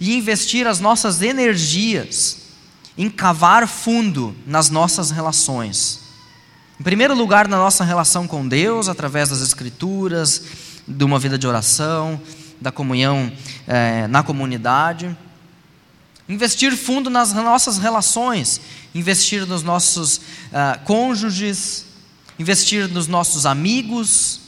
e 0.00 0.14
investir 0.14 0.66
as 0.66 0.80
nossas 0.80 1.22
energias 1.22 2.38
em 2.96 3.08
cavar 3.08 3.66
fundo 3.66 4.34
nas 4.46 4.70
nossas 4.70 5.10
relações. 5.10 6.00
Em 6.78 6.82
primeiro 6.82 7.14
lugar, 7.14 7.48
na 7.48 7.56
nossa 7.56 7.84
relação 7.84 8.26
com 8.26 8.46
Deus, 8.46 8.88
através 8.88 9.28
das 9.28 9.40
Escrituras, 9.40 10.42
de 10.86 11.04
uma 11.04 11.18
vida 11.18 11.38
de 11.38 11.46
oração, 11.46 12.20
da 12.60 12.72
comunhão 12.72 13.32
é, 13.66 14.06
na 14.06 14.22
comunidade. 14.22 15.16
Investir 16.28 16.76
fundo 16.76 17.08
nas 17.08 17.32
nossas 17.32 17.78
relações, 17.78 18.60
investir 18.94 19.46
nos 19.46 19.62
nossos 19.62 20.18
uh, 20.18 20.78
cônjuges, 20.84 21.86
investir 22.38 22.86
nos 22.88 23.06
nossos 23.06 23.46
amigos, 23.46 24.40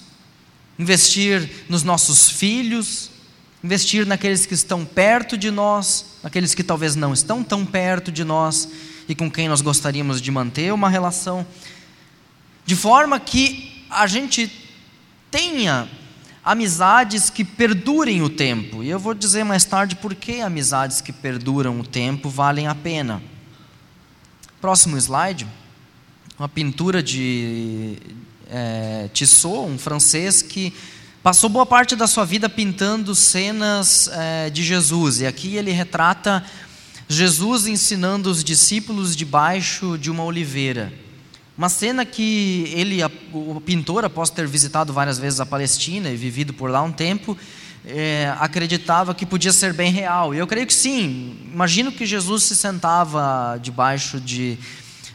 investir 0.79 1.65
nos 1.71 1.83
nossos 1.83 2.29
filhos, 2.31 3.10
investir 3.63 4.07
naqueles 4.07 4.47
que 4.47 4.55
estão 4.55 4.85
perto 4.85 5.37
de 5.37 5.51
nós, 5.51 6.17
naqueles 6.23 6.55
que 6.55 6.65
talvez 6.65 6.97
não 6.97 7.13
estão 7.13 7.45
tão 7.45 7.65
perto 7.65 8.11
de 8.11 8.25
nós 8.25 8.69
e 9.09 9.15
com 9.15 9.31
quem 9.31 9.49
nós 9.49 9.61
gostaríamos 9.61 10.21
de 10.21 10.31
manter 10.31 10.73
uma 10.73 10.89
relação, 10.89 11.47
de 12.65 12.77
forma 12.77 13.19
que 13.21 13.85
a 13.91 14.07
gente 14.07 14.51
tenha 15.31 15.89
amizades 16.45 17.29
que 17.29 17.45
perdurem 17.45 18.23
o 18.23 18.31
tempo. 18.31 18.83
E 18.83 18.89
eu 18.89 18.99
vou 18.99 19.15
dizer 19.15 19.45
mais 19.45 19.65
tarde 19.65 19.97
por 19.97 20.15
que 20.15 20.41
amizades 20.41 21.01
que 21.01 21.13
perduram 21.13 21.81
o 21.81 21.87
tempo 21.87 22.31
valem 22.31 22.67
a 22.67 22.75
pena. 22.75 23.23
Próximo 24.61 24.97
slide. 24.97 25.47
Uma 26.39 26.49
pintura 26.49 27.03
de 27.03 27.99
é, 28.49 29.09
Tissot, 29.13 29.69
um 29.69 29.79
francês 29.79 30.41
que 30.41 30.73
Passou 31.23 31.51
boa 31.51 31.67
parte 31.67 31.95
da 31.95 32.07
sua 32.07 32.25
vida 32.25 32.49
pintando 32.49 33.15
cenas 33.15 34.09
é, 34.11 34.49
de 34.49 34.63
Jesus, 34.63 35.21
e 35.21 35.27
aqui 35.27 35.55
ele 35.55 35.71
retrata 35.71 36.43
Jesus 37.07 37.67
ensinando 37.67 38.31
os 38.31 38.43
discípulos 38.43 39.15
debaixo 39.15 39.99
de 39.99 40.11
uma 40.11 40.25
oliveira. 40.25 40.91
Uma 41.59 41.69
cena 41.69 42.07
que 42.07 42.73
ele, 42.75 43.01
o 43.35 43.61
pintor, 43.61 44.03
após 44.03 44.31
ter 44.31 44.47
visitado 44.47 44.95
várias 44.95 45.19
vezes 45.19 45.41
a 45.41 45.45
Palestina 45.45 46.09
e 46.09 46.17
vivido 46.17 46.55
por 46.55 46.71
lá 46.71 46.81
um 46.81 46.91
tempo, 46.91 47.37
é, 47.85 48.35
acreditava 48.39 49.15
que 49.15 49.27
podia 49.27 49.53
ser 49.53 49.75
bem 49.75 49.93
real. 49.93 50.35
E 50.35 50.39
eu 50.39 50.47
creio 50.47 50.67
que 50.67 50.73
sim. 50.73 51.37
Imagino 51.53 51.93
que 51.93 52.07
Jesus 52.07 52.45
se 52.45 52.57
sentava 52.57 53.59
debaixo 53.61 54.19
de 54.19 54.57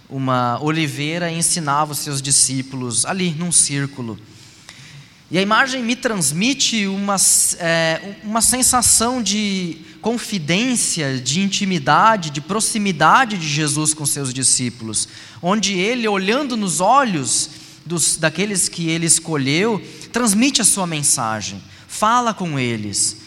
uma 0.08 0.62
oliveira 0.62 1.32
e 1.32 1.40
ensinava 1.40 1.94
os 1.94 1.98
seus 1.98 2.22
discípulos 2.22 3.08
ali 3.08 3.32
num 3.32 3.52
círculo. 3.52 4.20
E 5.30 5.40
a 5.40 5.42
imagem 5.42 5.84
me 5.84 5.96
transmite 5.96 6.86
uma, 6.86 7.16
é, 7.58 8.16
uma 8.24 8.42
sensação 8.42 9.24
de 9.24 9.78
confidência, 10.00 11.18
de 11.18 11.42
intimidade, 11.42 12.30
de 12.30 12.40
proximidade 12.40 13.36
de 13.36 13.48
Jesus 13.48 13.92
com 13.92 14.06
seus 14.06 14.32
discípulos, 14.32 15.08
onde 15.42 15.74
ele, 15.74 16.08
olhando 16.08 16.56
nos 16.56 16.80
olhos 16.80 17.50
dos, 17.84 18.18
daqueles 18.18 18.70
que 18.70 18.88
ele 18.88 19.08
escolheu, 19.08 19.84
transmite 20.14 20.62
a 20.62 20.66
sua 20.66 20.86
mensagem, 20.86 21.60
fala 21.88 22.32
com 22.32 22.60
eles, 22.60 23.18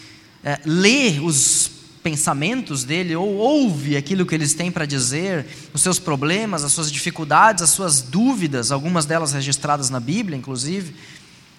é, 0.41 0.57
lê 0.63 1.19
os 1.19 1.69
pensamentos 2.01 2.85
dele, 2.85 3.13
ou 3.13 3.35
ouve 3.35 3.97
aquilo 3.97 4.25
que 4.25 4.33
eles 4.33 4.53
têm 4.53 4.71
para 4.71 4.85
dizer, 4.85 5.45
os 5.73 5.81
seus 5.81 5.99
problemas, 5.99 6.63
as 6.63 6.71
suas 6.71 6.89
dificuldades, 6.89 7.61
as 7.61 7.71
suas 7.71 8.01
dúvidas, 8.01 8.71
algumas 8.71 9.05
delas 9.05 9.33
registradas 9.33 9.89
na 9.89 9.99
Bíblia, 9.99 10.37
inclusive, 10.37 10.95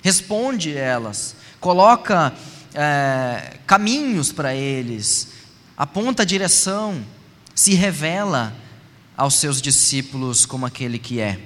responde 0.02 0.76
elas, 0.76 1.36
coloca 1.60 2.32
é, 2.74 3.58
caminhos 3.66 4.32
para 4.32 4.54
eles, 4.54 5.28
aponta 5.76 6.22
a 6.22 6.26
direção, 6.26 7.04
se 7.54 7.74
revela 7.74 8.54
aos 9.16 9.34
seus 9.34 9.60
discípulos 9.60 10.46
como 10.46 10.66
aquele 10.66 10.98
que 10.98 11.20
é. 11.20 11.38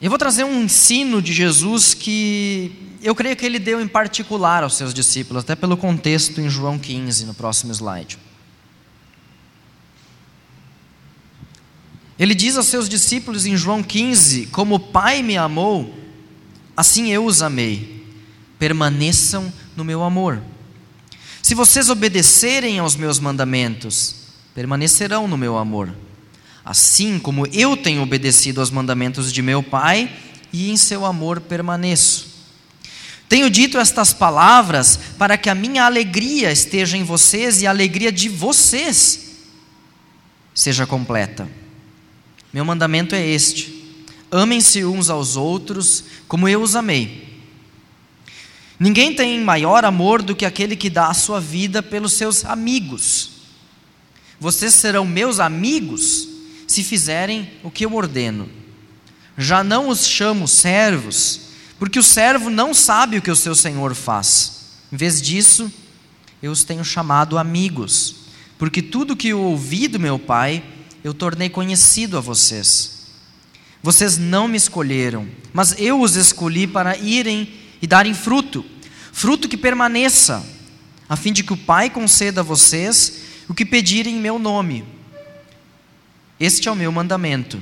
Eu 0.00 0.08
vou 0.08 0.18
trazer 0.18 0.44
um 0.44 0.62
ensino 0.62 1.20
de 1.20 1.32
Jesus 1.32 1.92
que 1.92 2.96
eu 3.02 3.14
creio 3.14 3.36
que 3.36 3.44
ele 3.44 3.58
deu 3.58 3.80
em 3.80 3.88
particular 3.88 4.62
aos 4.62 4.74
seus 4.74 4.94
discípulos, 4.94 5.42
até 5.42 5.54
pelo 5.54 5.76
contexto 5.76 6.40
em 6.40 6.48
João 6.48 6.78
15, 6.78 7.26
no 7.26 7.34
próximo 7.34 7.70
slide. 7.72 8.18
Ele 12.20 12.36
diz 12.36 12.56
aos 12.56 12.66
seus 12.66 12.88
discípulos 12.88 13.46
em 13.46 13.56
João 13.56 13.82
15: 13.82 14.46
Como 14.46 14.76
o 14.76 14.80
Pai 14.80 15.22
me 15.22 15.36
amou, 15.36 15.92
assim 16.76 17.10
eu 17.10 17.24
os 17.24 17.42
amei. 17.42 18.06
Permaneçam 18.58 19.52
no 19.74 19.84
meu 19.84 20.04
amor. 20.04 20.40
Se 21.42 21.54
vocês 21.54 21.90
obedecerem 21.90 22.78
aos 22.78 22.94
meus 22.94 23.18
mandamentos, 23.18 24.14
permanecerão 24.54 25.26
no 25.26 25.36
meu 25.36 25.58
amor 25.58 25.92
assim 26.64 27.18
como 27.18 27.46
eu 27.48 27.76
tenho 27.76 28.02
obedecido 28.02 28.60
aos 28.60 28.70
mandamentos 28.70 29.32
de 29.32 29.42
meu 29.42 29.62
Pai 29.62 30.10
e 30.52 30.70
em 30.70 30.76
seu 30.76 31.04
amor 31.04 31.40
permaneço. 31.40 32.28
Tenho 33.28 33.48
dito 33.48 33.78
estas 33.78 34.12
palavras 34.12 34.98
para 35.16 35.36
que 35.36 35.48
a 35.48 35.54
minha 35.54 35.84
alegria 35.84 36.50
esteja 36.50 36.96
em 36.96 37.04
vocês 37.04 37.62
e 37.62 37.66
a 37.66 37.70
alegria 37.70 38.10
de 38.10 38.28
vocês 38.28 39.30
seja 40.52 40.86
completa. 40.86 41.48
Meu 42.52 42.64
mandamento 42.64 43.14
é 43.14 43.26
este: 43.26 43.84
amem-se 44.30 44.84
uns 44.84 45.10
aos 45.10 45.36
outros 45.36 46.04
como 46.26 46.48
eu 46.48 46.62
os 46.62 46.76
amei. 46.76 47.28
Ninguém 48.78 49.14
tem 49.14 49.38
maior 49.40 49.84
amor 49.84 50.22
do 50.22 50.34
que 50.34 50.46
aquele 50.46 50.74
que 50.74 50.88
dá 50.88 51.08
a 51.08 51.14
sua 51.14 51.38
vida 51.38 51.82
pelos 51.82 52.14
seus 52.14 52.44
amigos. 52.44 53.30
Vocês 54.40 54.72
serão 54.72 55.04
meus 55.04 55.38
amigos 55.38 56.26
se 56.66 56.82
fizerem 56.82 57.50
o 57.62 57.70
que 57.70 57.84
eu 57.84 57.94
ordeno. 57.94 58.48
Já 59.36 59.62
não 59.62 59.88
os 59.88 60.06
chamo 60.06 60.48
servos, 60.48 61.40
porque 61.78 61.98
o 61.98 62.02
servo 62.02 62.48
não 62.48 62.72
sabe 62.72 63.18
o 63.18 63.22
que 63.22 63.30
o 63.30 63.36
seu 63.36 63.54
senhor 63.54 63.94
faz. 63.94 64.60
Em 64.90 64.96
vez 64.96 65.20
disso, 65.20 65.70
eu 66.42 66.50
os 66.50 66.64
tenho 66.64 66.84
chamado 66.84 67.36
amigos, 67.36 68.16
porque 68.58 68.80
tudo 68.80 69.16
que 69.16 69.28
eu 69.28 69.40
ouvi 69.40 69.88
do 69.88 70.00
meu 70.00 70.18
Pai, 70.18 70.62
eu 71.02 71.14
tornei 71.14 71.48
conhecido 71.48 72.16
a 72.18 72.20
vocês. 72.20 73.00
Vocês 73.82 74.18
não 74.18 74.46
me 74.46 74.56
escolheram, 74.56 75.26
mas 75.52 75.74
eu 75.78 76.00
os 76.00 76.14
escolhi 76.16 76.66
para 76.66 76.96
irem 76.98 77.52
e 77.80 77.86
darem 77.86 78.12
fruto, 78.12 78.64
fruto 79.12 79.48
que 79.48 79.56
permaneça, 79.56 80.44
a 81.08 81.16
fim 81.16 81.32
de 81.32 81.42
que 81.42 81.52
o 81.52 81.56
Pai 81.56 81.88
conceda 81.88 82.42
a 82.42 82.44
vocês 82.44 83.20
o 83.48 83.54
que 83.54 83.64
pedirem 83.64 84.16
em 84.16 84.20
meu 84.20 84.38
nome. 84.38 84.84
Este 86.38 86.68
é 86.68 86.72
o 86.72 86.76
meu 86.76 86.92
mandamento: 86.92 87.60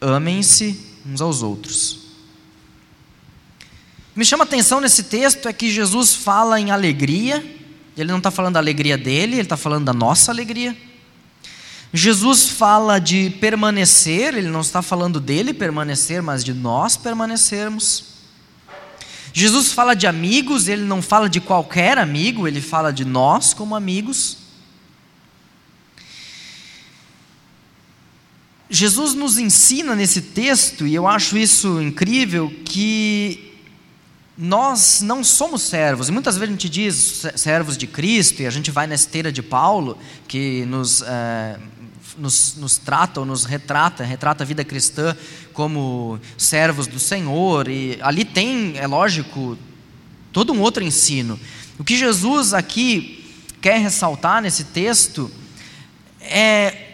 amem-se 0.00 0.78
uns 1.04 1.20
aos 1.20 1.42
outros. 1.42 2.02
Me 4.14 4.24
chama 4.24 4.44
a 4.44 4.46
atenção 4.46 4.80
nesse 4.80 5.04
texto 5.04 5.48
é 5.48 5.52
que 5.52 5.70
Jesus 5.70 6.14
fala 6.14 6.60
em 6.60 6.70
alegria, 6.70 7.44
ele 7.96 8.10
não 8.10 8.18
está 8.18 8.30
falando 8.30 8.54
da 8.54 8.60
alegria 8.60 8.96
dele, 8.96 9.34
ele 9.34 9.42
está 9.42 9.56
falando 9.56 9.86
da 9.86 9.92
nossa 9.92 10.30
alegria. 10.30 10.76
Jesus 11.92 12.48
fala 12.48 12.98
de 12.98 13.28
permanecer, 13.38 14.34
ele 14.34 14.48
não 14.48 14.62
está 14.62 14.80
falando 14.80 15.20
dele 15.20 15.52
permanecer, 15.52 16.22
mas 16.22 16.42
de 16.42 16.54
nós 16.54 16.96
permanecermos. 16.96 18.12
Jesus 19.34 19.72
fala 19.72 19.94
de 19.94 20.06
amigos, 20.06 20.68
ele 20.68 20.84
não 20.84 21.02
fala 21.02 21.28
de 21.28 21.40
qualquer 21.40 21.98
amigo, 21.98 22.48
ele 22.48 22.60
fala 22.60 22.92
de 22.92 23.04
nós 23.04 23.52
como 23.52 23.74
amigos. 23.74 24.38
Jesus 28.68 29.12
nos 29.12 29.36
ensina 29.36 29.94
nesse 29.94 30.22
texto, 30.22 30.86
e 30.86 30.94
eu 30.94 31.06
acho 31.06 31.36
isso 31.36 31.80
incrível, 31.80 32.50
que 32.64 33.52
nós 34.36 35.02
não 35.02 35.22
somos 35.22 35.60
servos, 35.60 36.08
e 36.08 36.12
muitas 36.12 36.36
vezes 36.36 36.48
a 36.48 36.52
gente 36.52 36.68
diz 36.70 37.22
servos 37.36 37.76
de 37.76 37.86
Cristo, 37.86 38.40
e 38.40 38.46
a 38.46 38.50
gente 38.50 38.70
vai 38.70 38.86
na 38.86 38.94
esteira 38.94 39.30
de 39.30 39.42
Paulo, 39.42 39.98
que 40.26 40.64
nos, 40.64 41.02
é, 41.02 41.58
nos, 42.16 42.56
nos 42.56 42.78
trata 42.78 43.20
ou 43.20 43.26
nos 43.26 43.44
retrata, 43.44 44.04
retrata 44.04 44.44
a 44.44 44.46
vida 44.46 44.64
cristã 44.64 45.16
como 45.52 46.18
servos 46.36 46.86
do 46.86 46.98
Senhor, 46.98 47.68
e 47.68 47.98
ali 48.02 48.24
tem, 48.24 48.76
é 48.76 48.86
lógico, 48.86 49.58
todo 50.32 50.52
um 50.52 50.60
outro 50.60 50.82
ensino. 50.82 51.38
O 51.78 51.84
que 51.84 51.96
Jesus 51.96 52.54
aqui 52.54 53.24
quer 53.60 53.78
ressaltar 53.78 54.42
nesse 54.42 54.64
texto 54.64 55.30
é 56.20 56.88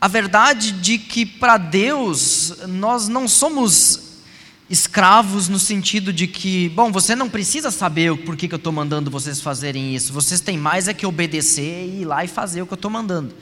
a 0.00 0.08
verdade 0.08 0.72
de 0.72 0.98
que 0.98 1.24
para 1.24 1.56
Deus 1.56 2.54
nós 2.66 3.08
não 3.08 3.28
somos 3.28 4.12
escravos 4.68 5.48
no 5.48 5.58
sentido 5.58 6.12
de 6.12 6.26
que, 6.26 6.70
bom, 6.70 6.90
você 6.90 7.14
não 7.14 7.28
precisa 7.28 7.70
saber 7.70 8.10
o 8.10 8.16
porquê 8.16 8.48
que 8.48 8.54
eu 8.54 8.58
estou 8.58 8.72
mandando 8.72 9.10
vocês 9.10 9.40
fazerem 9.40 9.94
isso, 9.94 10.12
vocês 10.12 10.40
têm 10.40 10.56
mais 10.56 10.88
é 10.88 10.94
que 10.94 11.04
obedecer 11.04 11.86
e 11.86 12.00
ir 12.00 12.04
lá 12.06 12.24
e 12.24 12.28
fazer 12.28 12.62
o 12.62 12.66
que 12.66 12.72
eu 12.72 12.76
estou 12.76 12.90
mandando. 12.90 13.34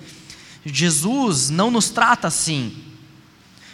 Jesus 0.65 1.51
não 1.51 1.71
nos 1.71 1.89
trata 1.91 2.29
assim, 2.29 2.77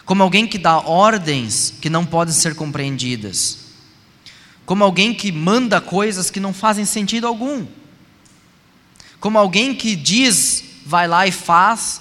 como 0.05 0.23
alguém 0.23 0.47
que 0.47 0.57
dá 0.57 0.79
ordens 0.79 1.75
que 1.81 1.91
não 1.91 2.07
podem 2.07 2.33
ser 2.33 2.55
compreendidas, 2.55 3.59
como 4.65 4.85
alguém 4.85 5.13
que 5.13 5.33
manda 5.33 5.81
coisas 5.81 6.31
que 6.31 6.41
não 6.41 6.55
fazem 6.55 6.85
sentido 6.85 7.27
algum, 7.27 7.67
como 9.19 9.39
alguém 9.39 9.75
que 9.75 9.97
diz, 9.97 10.63
vai 10.85 11.09
lá 11.09 11.27
e 11.27 11.33
faz, 11.33 12.01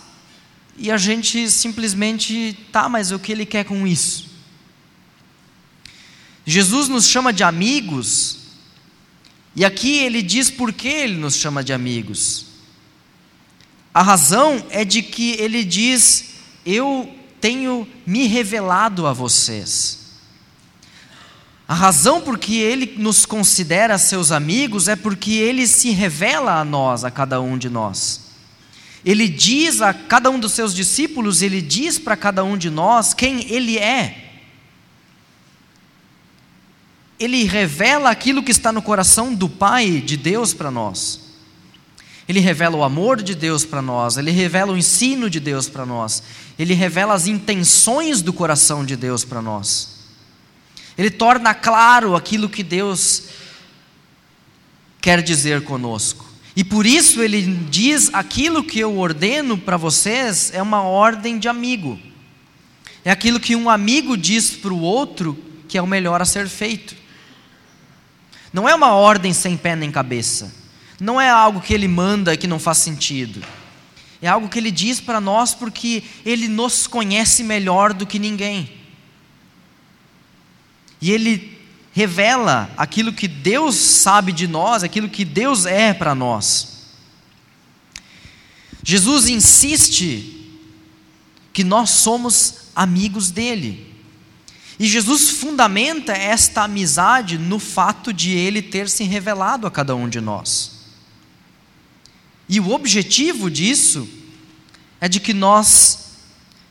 e 0.78 0.92
a 0.92 0.98
gente 0.98 1.50
simplesmente, 1.50 2.58
tá, 2.72 2.88
mas 2.88 3.12
o 3.12 3.18
que 3.18 3.32
ele 3.32 3.46
quer 3.46 3.66
com 3.66 3.88
isso? 3.88 4.30
Jesus 6.46 6.88
nos 6.88 7.08
chama 7.08 7.34
de 7.34 7.44
amigos, 7.44 8.38
e 9.56 9.66
aqui 9.66 9.98
ele 9.98 10.22
diz 10.22 10.52
por 10.52 10.72
que 10.72 10.88
ele 10.88 11.16
nos 11.16 11.36
chama 11.36 11.64
de 11.64 11.74
amigos. 11.74 12.45
A 13.96 14.04
razão 14.04 14.64
é 14.70 14.86
de 14.86 15.02
que 15.02 15.32
ele 15.40 15.64
diz: 15.64 16.36
Eu 16.64 17.10
tenho 17.42 17.88
me 18.06 18.28
revelado 18.28 19.08
a 19.08 19.14
vocês. 19.14 20.06
A 21.68 21.74
razão 21.74 22.22
por 22.22 22.38
que 22.38 22.60
ele 22.60 22.94
nos 22.98 23.26
considera 23.26 23.98
seus 23.98 24.32
amigos 24.32 24.88
é 24.88 24.96
porque 24.96 25.32
ele 25.32 25.66
se 25.66 25.90
revela 25.90 26.60
a 26.60 26.64
nós, 26.64 27.04
a 27.04 27.10
cada 27.10 27.42
um 27.42 27.58
de 27.58 27.72
nós 27.72 28.26
ele 29.06 29.28
diz 29.28 29.82
a 29.82 29.94
cada 29.94 30.32
um 30.32 30.40
dos 30.40 30.54
seus 30.54 30.74
discípulos, 30.74 31.44
ele 31.44 31.62
diz 31.62 32.00
para 32.00 32.18
cada 32.18 32.44
um 32.44 32.58
de 32.58 32.72
nós 32.72 33.14
quem 33.14 33.46
ele 33.54 33.78
é. 33.78 34.32
Ele 37.20 37.44
revela 37.44 38.10
aquilo 38.10 38.42
que 38.42 38.52
está 38.52 38.72
no 38.72 38.82
coração 38.82 39.34
do 39.34 39.48
Pai 39.48 40.02
de 40.02 40.18
Deus 40.18 40.56
para 40.56 40.72
nós. 40.72 41.22
Ele 42.28 42.40
revela 42.40 42.76
o 42.76 42.84
amor 42.84 43.22
de 43.22 43.36
Deus 43.36 43.64
para 43.64 43.82
nós, 43.82 44.18
ele 44.18 44.32
revela 44.32 44.74
o 44.74 44.78
ensino 44.78 45.30
de 45.30 45.40
Deus 45.40 45.70
para 45.70 45.86
nós, 45.86 46.24
ele 46.58 46.74
revela 46.74 47.14
as 47.14 47.28
intenções 47.28 48.22
do 48.22 48.34
coração 48.34 48.84
de 48.84 48.96
Deus 48.96 49.24
para 49.24 49.42
nós. 49.42 49.96
Ele 50.98 51.12
torna 51.12 51.54
claro 51.54 52.16
aquilo 52.16 52.50
que 52.50 52.64
Deus 52.64 53.24
quer 55.02 55.22
dizer 55.22 55.64
conosco. 55.64 56.26
E 56.56 56.64
por 56.64 56.86
isso 56.86 57.22
ele 57.22 57.42
diz: 57.70 58.10
aquilo 58.14 58.64
que 58.64 58.80
eu 58.80 58.98
ordeno 58.98 59.58
para 59.58 59.78
vocês 59.78 60.52
é 60.54 60.62
uma 60.62 60.82
ordem 60.82 61.38
de 61.38 61.48
amigo. 61.48 62.00
É 63.04 63.12
aquilo 63.12 63.40
que 63.40 63.56
um 63.56 63.70
amigo 63.70 64.18
diz 64.18 64.52
para 64.52 64.74
o 64.74 64.82
outro 64.82 65.38
que 65.68 65.78
é 65.78 65.82
o 65.82 65.88
melhor 65.88 66.22
a 66.22 66.26
ser 66.26 66.48
feito. 66.48 66.96
Não 68.54 68.68
é 68.70 68.74
uma 68.74 68.94
ordem 68.94 69.34
sem 69.34 69.58
pé 69.58 69.76
nem 69.76 69.92
cabeça. 69.92 70.65
Não 71.00 71.20
é 71.20 71.30
algo 71.30 71.62
que 71.62 71.74
ele 71.74 71.88
manda 71.88 72.38
que 72.38 72.48
não 72.48 72.60
faz 72.60 72.78
sentido. 72.80 73.44
É 74.22 74.28
algo 74.28 74.50
que 74.50 74.58
ele 74.58 74.72
diz 74.72 75.00
para 75.00 75.20
nós 75.20 75.54
porque 75.54 76.04
ele 76.26 76.48
nos 76.48 76.88
conhece 76.88 77.44
melhor 77.44 77.94
do 77.94 78.06
que 78.06 78.20
ninguém. 78.20 78.72
e 81.02 81.12
ele 81.12 81.56
revela 81.94 82.70
aquilo 82.76 83.14
que 83.14 83.28
Deus 83.28 83.76
sabe 83.76 84.32
de 84.32 84.48
nós, 84.48 84.84
aquilo 84.84 85.08
que 85.08 85.24
Deus 85.24 85.66
é 85.66 85.94
para 85.94 86.16
nós. 86.16 86.88
Jesus 88.84 89.30
insiste 89.30 90.52
que 91.54 91.64
nós 91.64 91.92
somos 91.92 92.70
amigos 92.76 93.32
dele. 93.32 93.94
E 94.78 94.88
Jesus 94.88 95.30
fundamenta 95.30 96.12
esta 96.12 96.64
amizade 96.64 97.38
no 97.38 97.60
fato 97.60 98.12
de 98.12 98.32
ele 98.32 98.62
ter 98.62 98.90
se 98.90 99.04
revelado 99.06 99.66
a 99.66 99.72
cada 99.72 99.96
um 99.96 100.10
de 100.10 100.20
nós. 100.20 100.75
E 102.48 102.60
o 102.60 102.72
objetivo 102.72 103.50
disso 103.50 104.08
é 105.02 105.08
de 105.08 105.20
que 105.20 105.34
nós 105.34 106.06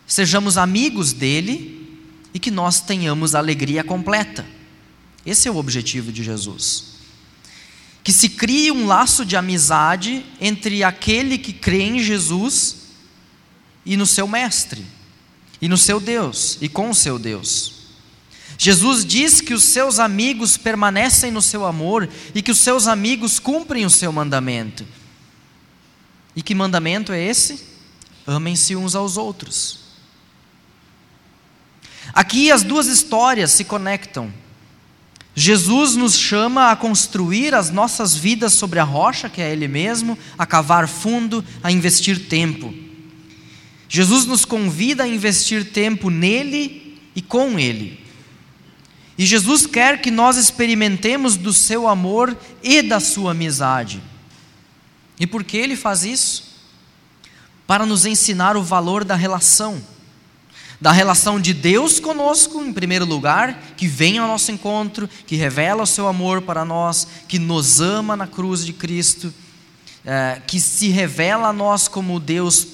sejamos 0.07 0.57
amigos 0.57 1.13
dele 1.13 1.99
e 2.33 2.39
que 2.39 2.51
nós 2.51 2.81
tenhamos 2.81 3.35
alegria 3.35 3.83
completa. 3.83 4.47
Esse 5.25 5.49
é 5.49 5.51
o 5.51 5.57
objetivo 5.57 6.13
de 6.13 6.23
Jesus. 6.23 6.95
Que 8.03 8.13
se 8.13 8.29
crie 8.29 8.71
um 8.71 8.87
laço 8.87 9.25
de 9.25 9.37
amizade 9.37 10.25
entre 10.41 10.85
aquele 10.85 11.39
que 11.39 11.53
crê 11.53 11.83
em 11.83 11.99
Jesus 11.99 12.77
e 13.87 13.97
no 13.97 14.07
seu 14.07 14.29
Mestre, 14.29 14.85
e 15.61 15.69
no 15.69 15.79
seu 15.79 15.99
Deus, 15.99 16.59
e 16.61 16.69
com 16.69 16.91
o 16.91 16.95
seu 16.95 17.19
Deus. 17.19 17.73
Jesus 18.59 19.05
diz 19.05 19.41
que 19.41 19.55
os 19.55 19.65
seus 19.65 19.99
amigos 19.99 20.57
permanecem 20.57 21.31
no 21.31 21.43
seu 21.43 21.67
amor 21.67 22.09
e 22.35 22.43
que 22.43 22.51
os 22.51 22.59
seus 22.59 22.87
amigos 22.87 23.39
cumprem 23.39 23.85
o 23.85 23.91
seu 23.91 24.13
mandamento. 24.13 24.87
E 26.37 26.43
que 26.43 26.55
mandamento 26.55 27.13
é 27.13 27.23
esse? 27.23 27.65
Amem-se 28.27 28.75
uns 28.75 28.95
aos 28.95 29.17
outros. 29.17 29.81
Aqui 32.13 32.51
as 32.51 32.63
duas 32.63 32.87
histórias 32.87 33.51
se 33.53 33.65
conectam. 33.65 34.33
Jesus 35.35 35.97
nos 35.97 36.17
chama 36.17 36.71
a 36.71 36.77
construir 36.77 37.55
as 37.55 37.71
nossas 37.71 38.15
vidas 38.15 38.53
sobre 38.53 38.79
a 38.79 38.85
rocha, 38.85 39.29
que 39.29 39.41
é 39.41 39.51
Ele 39.51 39.67
mesmo, 39.67 40.17
a 40.39 40.47
cavar 40.47 40.89
fundo, 40.89 41.45
a 41.63 41.73
investir 41.73 42.29
tempo. 42.29 42.73
Jesus 43.89 44.27
nos 44.27 44.45
convida 44.45 45.05
a 45.05 45.09
investir 45.09 45.73
tempo 45.73 46.09
nele 46.09 46.99
e 47.17 47.23
com 47.23 47.59
Ele. 47.59 48.01
E 49.19 49.27
Jesus 49.27 49.67
quer 49.67 50.01
que 50.01 50.11
nós 50.11 50.37
experimentemos 50.37 51.37
do 51.37 51.53
seu 51.53 51.89
amor 51.89 52.37
e 52.63 52.83
da 52.83 52.99
sua 53.01 53.33
amizade. 53.33 54.03
E 55.25 55.27
por 55.27 55.43
que 55.43 55.57
ele 55.57 55.75
faz 55.75 56.05
isso? 56.05 56.45
Para 57.67 57.87
nos 57.87 58.05
ensinar 58.05 58.57
o 58.57 58.63
valor 58.63 59.05
da 59.05 59.15
relação. 59.15 59.83
Da 60.79 60.93
relação 60.93 61.41
de 61.41 61.55
Deus 61.55 61.99
conosco, 61.99 62.63
em 62.63 62.71
primeiro 62.73 63.07
lugar, 63.07 63.73
que 63.75 63.87
vem 63.87 64.19
ao 64.19 64.29
nosso 64.29 64.53
encontro, 64.53 65.09
que 65.27 65.35
revela 65.35 65.85
o 65.85 65.87
seu 65.87 66.07
amor 66.07 66.43
para 66.43 66.65
nós, 66.65 67.09
que 67.27 67.39
nos 67.39 67.81
ama 67.81 68.15
na 68.15 68.27
cruz 68.27 68.67
de 68.67 68.75
Cristo, 68.75 69.33
é, 70.05 70.43
que 70.47 70.61
se 70.61 70.89
revela 70.89 71.49
a 71.49 71.53
nós 71.53 71.89
como 71.89 72.21
Deus 72.21 72.67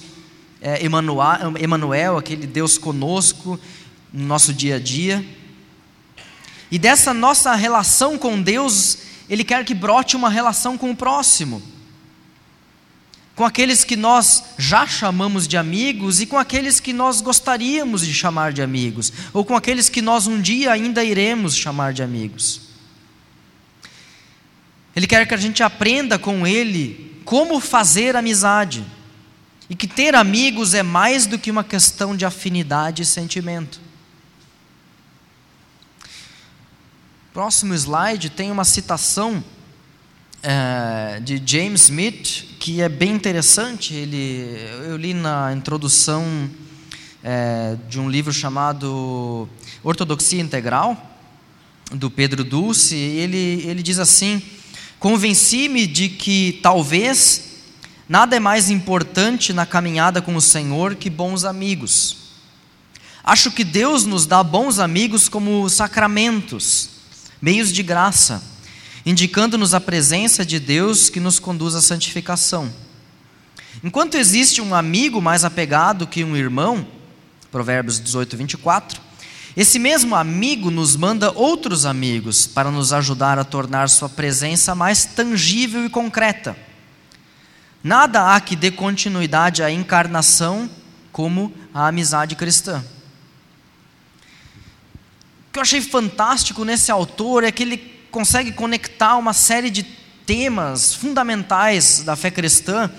é, 0.61 0.85
Emmanuel, 0.85 2.19
aquele 2.19 2.47
Deus 2.47 2.77
conosco 2.77 3.61
no 4.13 4.27
nosso 4.27 4.53
dia 4.53 4.77
a 4.77 4.81
dia 4.81 5.25
e 6.71 6.79
dessa 6.79 7.13
nossa 7.13 7.55
relação 7.55 8.17
com 8.17 8.41
Deus, 8.41 8.99
Ele 9.29 9.43
quer 9.43 9.65
que 9.65 9.75
brote 9.75 10.15
uma 10.15 10.31
relação 10.31 10.79
com 10.79 10.91
o 10.91 10.97
próximo, 10.97 11.61
com 13.41 13.47
aqueles 13.47 13.85
que 13.85 13.97
nós 13.97 14.45
já 14.59 14.87
chamamos 14.87 15.49
de 15.49 15.57
amigos 15.57 16.21
e 16.21 16.27
com 16.27 16.37
aqueles 16.37 16.79
que 16.79 16.93
nós 16.93 17.23
gostaríamos 17.23 18.07
de 18.07 18.13
chamar 18.13 18.53
de 18.53 18.61
amigos, 18.61 19.11
ou 19.33 19.47
com 19.47 19.57
aqueles 19.57 19.89
que 19.89 20.03
nós 20.03 20.27
um 20.27 20.39
dia 20.39 20.71
ainda 20.71 21.03
iremos 21.03 21.57
chamar 21.57 21.95
de 21.95 22.03
amigos. 22.03 22.61
Ele 24.95 25.07
quer 25.07 25.27
que 25.27 25.33
a 25.33 25.39
gente 25.39 25.63
aprenda 25.63 26.19
com 26.19 26.47
Ele 26.47 27.19
como 27.25 27.59
fazer 27.61 28.15
amizade, 28.15 28.85
e 29.71 29.75
que 29.75 29.87
ter 29.87 30.15
amigos 30.15 30.75
é 30.75 30.83
mais 30.83 31.25
do 31.25 31.39
que 31.39 31.51
uma 31.51 31.65
questão 31.65 32.15
de 32.15 32.27
afinidade 32.27 33.05
e 33.05 33.07
sentimento. 33.07 33.81
Próximo 37.33 37.73
slide 37.73 38.29
tem 38.29 38.51
uma 38.51 38.67
citação 38.67 39.43
é, 40.43 41.21
de 41.21 41.43
James 41.45 41.83
Smith 41.83 42.47
que 42.59 42.83
é 42.83 42.89
bem 42.89 43.13
interessante. 43.13 43.95
Ele, 43.95 44.47
eu 44.87 44.97
li 44.97 45.15
na 45.15 45.53
introdução 45.53 46.49
é, 47.25 47.77
de 47.89 47.99
um 47.99 48.09
livro 48.09 48.33
chamado 48.33 49.49
Ortodoxia 49.83 50.41
Integral 50.41 50.97
do 51.93 52.11
Pedro 52.11 52.45
Dulce. 52.45 52.95
Ele, 52.95 53.63
ele 53.67 53.83
diz 53.83 53.99
assim: 53.99 54.43
Convenci-me 54.99 55.87
de 55.87 56.11
que 56.11 56.61
talvez 56.63 57.45
nada 58.09 58.37
é 58.37 58.41
mais 58.41 58.69
importante 58.69 59.53
na 59.53 59.65
caminhada 59.65 60.21
com 60.21 60.37
o 60.37 60.41
Senhor 60.41 60.95
que 60.95 61.09
bons 61.09 61.45
amigos. 61.45 62.19
Acho 63.25 63.51
que 63.51 63.65
Deus 63.65 64.05
nos 64.05 64.27
dá 64.27 64.43
bons 64.43 64.79
amigos 64.79 65.29
como 65.29 65.69
sacramentos 65.69 66.91
meios 67.41 67.73
de 67.73 67.83
graça, 67.83 68.43
indicando-nos 69.05 69.75
a 69.75 69.81
presença 69.81 70.45
de 70.45 70.59
Deus 70.59 71.09
que 71.09 71.21
nos 71.21 71.39
conduz 71.39 71.75
à 71.75 71.81
santificação. 71.81 72.73
Enquanto 73.83 74.17
existe 74.17 74.61
um 74.61 74.75
amigo 74.75 75.23
mais 75.23 75.45
apegado 75.45 76.07
que 76.07 76.23
um 76.23 76.37
irmão, 76.37 76.87
Provérbios 77.51 78.01
18, 78.01 78.37
24, 78.37 79.01
esse 79.57 79.79
mesmo 79.79 80.15
amigo 80.15 80.71
nos 80.71 80.97
manda 80.97 81.33
outros 81.33 81.85
amigos 81.85 82.47
para 82.47 82.71
nos 82.71 82.93
ajudar 82.93 83.39
a 83.39 83.45
tornar 83.45 83.89
sua 83.89 84.09
presença 84.09 84.75
mais 84.75 85.05
tangível 85.05 85.85
e 85.85 85.91
concreta. 85.91 86.57
Nada 87.83 88.35
há 88.35 88.41
que 88.41 88.55
dê 88.55 88.71
continuidade 88.71 89.63
à 89.63 89.71
encarnação 89.71 90.71
como 91.11 91.53
a 91.73 91.89
amizade 91.89 92.37
cristã. 92.37 92.85
O 95.49 95.53
que 95.53 95.59
eu 95.59 95.63
achei 95.63 95.81
fantástico 95.81 96.65
nesse 96.65 96.93
autor 96.93 97.43
é 97.43 97.51
que 97.51 97.63
ele 97.63 98.00
consegue 98.11 98.53
conectar 98.53 99.17
uma 99.17 99.33
série 99.33 99.71
de 99.71 99.83
temas 100.27 100.95
fundamentais 100.95 102.03
da 102.03 102.15
fé 102.15 102.31
cristã 102.31 102.91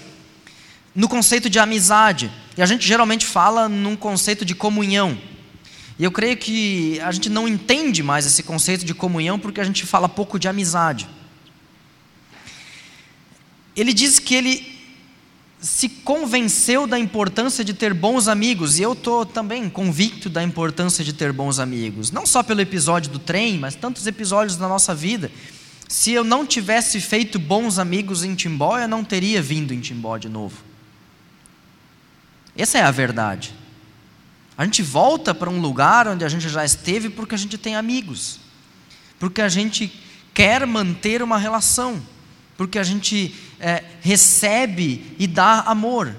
no 0.96 1.08
conceito 1.08 1.50
de 1.50 1.60
amizade. 1.60 2.32
E 2.58 2.62
a 2.62 2.66
gente 2.66 2.86
geralmente 2.86 3.26
fala 3.26 3.70
num 3.70 3.96
conceito 3.96 4.44
de 4.44 4.56
comunhão. 4.56 5.18
E 5.98 6.04
eu 6.04 6.12
creio 6.12 6.36
que 6.36 7.00
a 7.02 7.12
gente 7.12 7.30
não 7.30 7.48
entende 7.48 8.02
mais 8.02 8.26
esse 8.26 8.44
conceito 8.44 8.84
de 8.84 8.94
comunhão 8.94 9.38
porque 9.38 9.62
a 9.62 9.64
gente 9.64 9.86
fala 9.86 10.10
pouco 10.10 10.40
de 10.40 10.48
amizade. 10.48 11.08
Ele 13.76 13.94
diz 13.94 14.20
que 14.20 14.36
ele 14.36 14.71
se 15.62 15.88
convenceu 15.88 16.88
da 16.88 16.98
importância 16.98 17.64
de 17.64 17.72
ter 17.72 17.94
bons 17.94 18.28
amigos, 18.28 18.80
e 18.80 18.82
eu 18.82 18.94
estou 18.94 19.24
também 19.24 19.70
convicto 19.70 20.28
da 20.28 20.42
importância 20.42 21.04
de 21.06 21.14
ter 21.14 21.32
bons 21.32 21.60
amigos, 21.60 22.10
não 22.12 22.26
só 22.26 22.42
pelo 22.42 22.62
episódio 22.62 23.12
do 23.12 23.20
trem, 23.20 23.60
mas 23.60 23.76
tantos 23.76 24.08
episódios 24.08 24.58
da 24.58 24.68
nossa 24.68 24.96
vida. 24.96 25.32
Se 25.88 26.12
eu 26.12 26.24
não 26.24 26.48
tivesse 26.48 27.00
feito 27.00 27.38
bons 27.38 27.78
amigos 27.78 28.24
em 28.24 28.34
Timbó, 28.34 28.80
eu 28.80 28.88
não 28.88 29.04
teria 29.04 29.40
vindo 29.40 29.72
em 29.72 29.80
Timbó 29.80 30.18
de 30.18 30.28
novo. 30.28 30.58
Essa 32.58 32.80
é 32.80 32.82
a 32.82 32.92
verdade. 32.92 33.54
A 34.58 34.66
gente 34.66 34.82
volta 34.82 35.34
para 35.34 35.50
um 35.50 35.60
lugar 35.60 36.08
onde 36.08 36.26
a 36.26 36.30
gente 36.30 36.50
já 36.50 36.66
esteve 36.66 37.10
porque 37.10 37.36
a 37.36 37.38
gente 37.38 37.58
tem 37.58 37.76
amigos, 37.76 38.40
porque 39.20 39.42
a 39.42 39.50
gente 39.50 39.94
quer 40.34 40.66
manter 40.66 41.22
uma 41.22 41.38
relação 41.38 42.02
porque 42.62 42.78
a 42.78 42.84
gente 42.84 43.34
é, 43.60 43.84
recebe 44.02 45.16
e 45.18 45.26
dá 45.26 45.62
amor, 45.62 46.16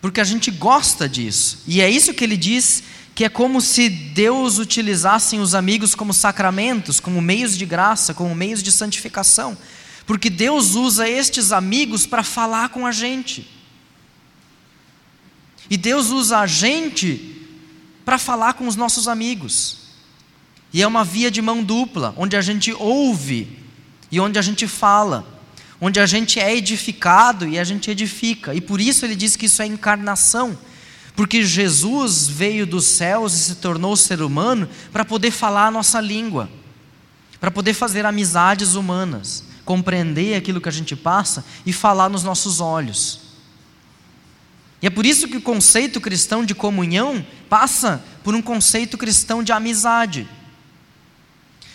porque 0.00 0.20
a 0.20 0.24
gente 0.24 0.48
gosta 0.48 1.08
disso, 1.08 1.64
e 1.66 1.80
é 1.80 1.90
isso 1.90 2.14
que 2.14 2.22
ele 2.22 2.36
diz 2.36 2.84
que 3.12 3.24
é 3.24 3.28
como 3.28 3.60
se 3.60 3.88
Deus 3.88 4.58
utilizasse 4.58 5.36
os 5.38 5.56
amigos 5.56 5.96
como 5.96 6.14
sacramentos, 6.14 7.00
como 7.00 7.20
meios 7.20 7.58
de 7.58 7.66
graça, 7.66 8.14
como 8.14 8.32
meios 8.32 8.62
de 8.62 8.70
santificação, 8.70 9.58
porque 10.06 10.30
Deus 10.30 10.76
usa 10.76 11.08
estes 11.08 11.50
amigos 11.50 12.06
para 12.06 12.22
falar 12.22 12.68
com 12.68 12.86
a 12.86 12.92
gente, 12.92 13.50
e 15.68 15.76
Deus 15.76 16.10
usa 16.10 16.38
a 16.38 16.46
gente 16.46 17.44
para 18.04 18.18
falar 18.18 18.52
com 18.52 18.68
os 18.68 18.76
nossos 18.76 19.08
amigos, 19.08 19.78
e 20.72 20.80
é 20.80 20.86
uma 20.86 21.02
via 21.02 21.28
de 21.28 21.42
mão 21.42 21.60
dupla, 21.60 22.14
onde 22.16 22.36
a 22.36 22.40
gente 22.40 22.72
ouve 22.72 23.58
e 24.10 24.18
onde 24.18 24.38
a 24.38 24.42
gente 24.42 24.66
fala, 24.66 25.26
onde 25.80 26.00
a 26.00 26.06
gente 26.06 26.38
é 26.38 26.54
edificado 26.54 27.48
e 27.48 27.58
a 27.58 27.64
gente 27.64 27.90
edifica. 27.90 28.54
E 28.54 28.60
por 28.60 28.80
isso 28.80 29.04
ele 29.04 29.14
diz 29.14 29.36
que 29.36 29.46
isso 29.46 29.62
é 29.62 29.66
encarnação, 29.66 30.58
porque 31.14 31.44
Jesus 31.44 32.28
veio 32.28 32.66
dos 32.66 32.86
céus 32.86 33.34
e 33.34 33.38
se 33.38 33.54
tornou 33.56 33.96
ser 33.96 34.20
humano 34.20 34.68
para 34.92 35.04
poder 35.04 35.30
falar 35.30 35.66
a 35.66 35.70
nossa 35.70 36.00
língua, 36.00 36.50
para 37.40 37.50
poder 37.50 37.74
fazer 37.74 38.04
amizades 38.04 38.74
humanas, 38.74 39.44
compreender 39.64 40.34
aquilo 40.34 40.60
que 40.60 40.68
a 40.68 40.72
gente 40.72 40.96
passa 40.96 41.44
e 41.64 41.72
falar 41.72 42.08
nos 42.08 42.22
nossos 42.22 42.60
olhos. 42.60 43.30
E 44.82 44.86
é 44.86 44.90
por 44.90 45.04
isso 45.04 45.28
que 45.28 45.36
o 45.36 45.42
conceito 45.42 46.00
cristão 46.00 46.44
de 46.44 46.54
comunhão 46.54 47.24
passa 47.48 48.02
por 48.24 48.34
um 48.34 48.40
conceito 48.40 48.96
cristão 48.96 49.42
de 49.42 49.52
amizade. 49.52 50.26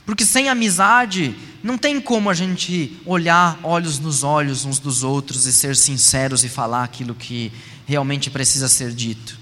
Porque 0.05 0.25
sem 0.25 0.49
amizade, 0.49 1.35
não 1.65 1.79
tem 1.79 1.99
como 1.99 2.29
a 2.29 2.33
gente 2.35 2.95
olhar 3.07 3.59
olhos 3.63 3.97
nos 3.97 4.23
olhos 4.23 4.65
uns 4.65 4.77
dos 4.77 5.01
outros 5.01 5.47
e 5.47 5.51
ser 5.51 5.75
sinceros 5.75 6.43
e 6.43 6.47
falar 6.47 6.83
aquilo 6.83 7.15
que 7.15 7.51
realmente 7.87 8.29
precisa 8.29 8.69
ser 8.69 8.91
dito. 8.91 9.39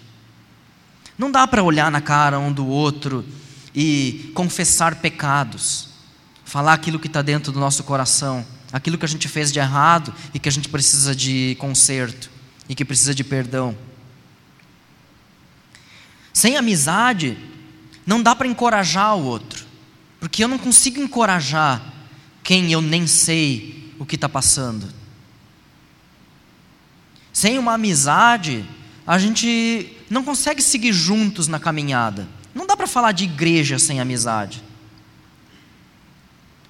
Não 1.18 1.30
dá 1.30 1.46
para 1.46 1.62
olhar 1.62 1.92
na 1.92 2.00
cara 2.00 2.40
um 2.40 2.50
do 2.50 2.66
outro 2.66 3.26
e 3.76 4.32
confessar 4.34 5.02
pecados, 5.02 5.90
falar 6.46 6.72
aquilo 6.72 6.98
que 6.98 7.08
está 7.08 7.22
dentro 7.22 7.52
do 7.52 7.60
nosso 7.60 7.84
coração, 7.84 8.46
aquilo 8.72 8.98
que 8.98 9.04
a 9.04 9.10
gente 9.10 9.28
fez 9.28 9.52
de 9.52 9.60
errado 9.60 10.14
e 10.34 10.40
que 10.40 10.48
a 10.48 10.52
gente 10.52 10.70
precisa 10.70 11.14
de 11.14 11.58
conserto 11.60 12.32
e 12.70 12.74
que 12.74 12.86
precisa 12.86 13.14
de 13.14 13.26
perdão. 13.26 13.78
Sem 16.32 16.56
amizade, 16.56 17.38
não 18.06 18.24
dá 18.24 18.34
para 18.34 18.48
encorajar 18.48 19.14
o 19.18 19.26
outro, 19.26 19.66
porque 20.22 20.42
eu 20.42 20.48
não 20.48 20.58
consigo 20.58 21.02
encorajar 21.02 21.93
quem 22.44 22.72
eu 22.72 22.82
nem 22.82 23.08
sei 23.08 23.94
o 23.98 24.06
que 24.06 24.16
está 24.16 24.28
passando. 24.28 24.88
Sem 27.32 27.58
uma 27.58 27.74
amizade, 27.74 28.66
a 29.08 29.18
gente 29.18 29.96
não 30.10 30.24
consegue 30.24 30.62
seguir 30.62 30.94
juntos 30.94 31.48
na 31.48 31.60
caminhada. 31.60 32.28
Não 32.54 32.68
dá 32.68 32.78
para 32.78 32.86
falar 32.86 33.12
de 33.12 33.24
igreja 33.24 33.80
sem 33.80 34.00
amizade. 34.00 34.62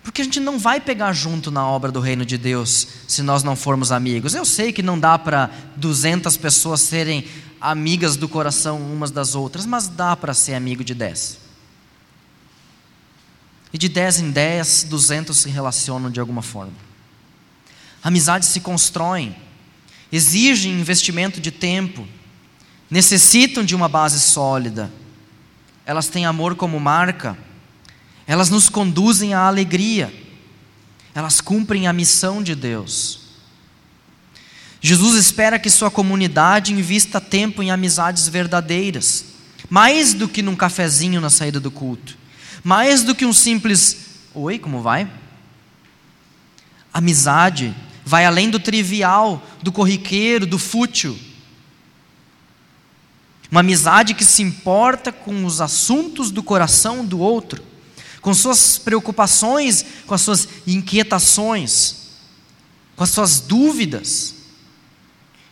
Porque 0.03 0.21
a 0.21 0.23
gente 0.23 0.39
não 0.39 0.59
vai 0.59 0.79
pegar 0.79 1.11
junto 1.13 1.49
na 1.49 1.65
obra 1.65 1.91
do 1.91 1.99
reino 1.99 2.25
de 2.25 2.37
Deus 2.37 2.87
se 3.07 3.21
nós 3.21 3.41
não 3.43 3.55
formos 3.55 3.91
amigos. 3.91 4.35
Eu 4.35 4.45
sei 4.45 4.71
que 4.71 4.83
não 4.83 4.99
dá 4.99 5.17
para 5.17 5.49
200 5.77 6.37
pessoas 6.37 6.81
serem 6.81 7.25
amigas 7.59 8.15
do 8.17 8.29
coração 8.29 8.79
umas 8.79 9.11
das 9.11 9.33
outras, 9.33 9.65
mas 9.65 9.87
dá 9.87 10.15
para 10.15 10.33
ser 10.33 10.53
amigo 10.53 10.83
de 10.83 10.93
10. 10.93 11.42
E 13.73 13.77
de 13.77 13.89
10 13.89 14.19
em 14.19 14.31
10, 14.31 14.83
200 14.85 15.35
se 15.35 15.49
relacionam 15.49 16.09
de 16.09 16.19
alguma 16.19 16.43
forma. 16.43 16.73
Amizades 18.03 18.49
se 18.49 18.59
constroem, 18.59 19.35
exigem 20.11 20.79
investimento 20.79 21.41
de 21.41 21.51
tempo, 21.51 22.07
necessitam 22.89 23.65
de 23.65 23.75
uma 23.75 23.89
base 23.89 24.19
sólida. 24.19 24.91
Elas 25.85 26.07
têm 26.07 26.25
amor 26.25 26.55
como 26.55 26.79
marca 26.79 27.37
elas 28.25 28.49
nos 28.49 28.69
conduzem 28.69 29.33
à 29.33 29.41
alegria, 29.41 30.13
elas 31.13 31.41
cumprem 31.41 31.87
a 31.87 31.93
missão 31.93 32.41
de 32.41 32.55
Deus. 32.55 33.19
Jesus 34.81 35.15
espera 35.15 35.59
que 35.59 35.69
sua 35.69 35.91
comunidade 35.91 36.73
invista 36.73 37.21
tempo 37.21 37.61
em 37.61 37.71
amizades 37.71 38.27
verdadeiras, 38.27 39.25
mais 39.69 40.13
do 40.13 40.27
que 40.27 40.41
num 40.41 40.55
cafezinho 40.55 41.21
na 41.21 41.29
saída 41.29 41.59
do 41.59 41.71
culto, 41.71 42.17
mais 42.63 43.03
do 43.03 43.13
que 43.13 43.25
um 43.25 43.33
simples 43.33 44.03
Oi, 44.33 44.57
como 44.57 44.81
vai? 44.81 45.07
Amizade 46.91 47.75
vai 48.03 48.25
além 48.25 48.49
do 48.49 48.59
trivial, 48.59 49.45
do 49.61 49.71
corriqueiro, 49.71 50.47
do 50.47 50.57
fútil. 50.57 51.17
Uma 53.51 53.59
amizade 53.59 54.15
que 54.15 54.25
se 54.25 54.41
importa 54.41 55.11
com 55.11 55.45
os 55.45 55.61
assuntos 55.61 56.31
do 56.31 56.41
coração 56.41 57.05
do 57.05 57.19
outro 57.19 57.73
com 58.23 58.33
suas 58.33 58.77
preocupações, 58.77 59.85
com 60.07 60.13
as 60.15 60.21
suas 60.21 60.47
inquietações, 60.65 61.95
com 62.95 63.03
as 63.03 63.09
suas 63.09 63.41
dúvidas, 63.41 64.33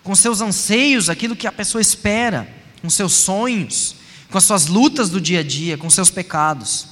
com 0.01 0.15
seus 0.15 0.39
anseios, 0.39 1.09
aquilo 1.09 1.35
que 1.35 1.45
a 1.45 1.51
pessoa 1.51 1.81
espera, 1.81 2.49
com 2.81 2.89
seus 2.89 3.11
sonhos, 3.11 3.97
com 4.31 4.37
as 4.37 4.45
suas 4.45 4.67
lutas 4.67 5.09
do 5.09 5.19
dia 5.19 5.41
a 5.41 5.43
dia, 5.43 5.77
com 5.77 5.89
seus 5.89 6.09
pecados. 6.09 6.87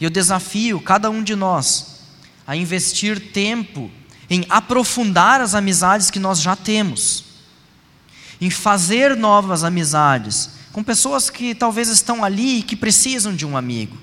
E 0.00 0.04
eu 0.04 0.10
desafio 0.10 0.80
cada 0.80 1.10
um 1.10 1.22
de 1.22 1.34
nós 1.34 1.98
a 2.46 2.56
investir 2.56 3.32
tempo 3.32 3.90
em 4.30 4.44
aprofundar 4.48 5.40
as 5.40 5.54
amizades 5.54 6.10
que 6.10 6.18
nós 6.18 6.40
já 6.40 6.54
temos, 6.54 7.24
em 8.40 8.50
fazer 8.50 9.16
novas 9.16 9.64
amizades 9.64 10.50
com 10.72 10.82
pessoas 10.84 11.28
que 11.28 11.54
talvez 11.54 11.88
estão 11.88 12.22
ali 12.22 12.58
e 12.58 12.62
que 12.62 12.76
precisam 12.76 13.34
de 13.34 13.44
um 13.44 13.56
amigo 13.56 13.98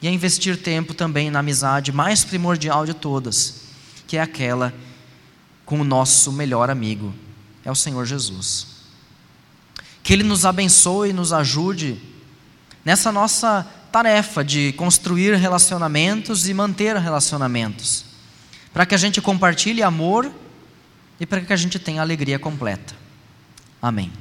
e 0.00 0.06
a 0.06 0.10
investir 0.10 0.56
tempo 0.60 0.94
também 0.94 1.30
na 1.30 1.40
amizade 1.40 1.90
mais 1.92 2.24
primordial 2.24 2.86
de 2.86 2.94
todas, 2.94 3.62
que 4.06 4.16
é 4.16 4.20
aquela 4.20 4.72
com 5.66 5.80
o 5.80 5.84
nosso 5.84 6.32
melhor 6.32 6.70
amigo, 6.70 7.12
é 7.64 7.70
o 7.70 7.74
Senhor 7.74 8.04
Jesus. 8.06 8.66
Que 10.02 10.12
Ele 10.12 10.22
nos 10.22 10.46
abençoe 10.46 11.10
e 11.10 11.12
nos 11.12 11.32
ajude 11.32 12.00
nessa 12.84 13.10
nossa 13.12 13.66
tarefa 13.90 14.44
de 14.44 14.72
construir 14.74 15.34
relacionamentos 15.34 16.48
e 16.48 16.54
manter 16.54 16.96
relacionamentos, 16.96 18.04
para 18.72 18.86
que 18.86 18.94
a 18.94 18.98
gente 18.98 19.20
compartilhe 19.20 19.82
amor 19.82 20.30
e 21.18 21.26
para 21.26 21.40
que 21.40 21.52
a 21.52 21.56
gente 21.56 21.78
tenha 21.78 22.02
alegria 22.02 22.38
completa. 22.38 22.94
Amém. 23.80 24.12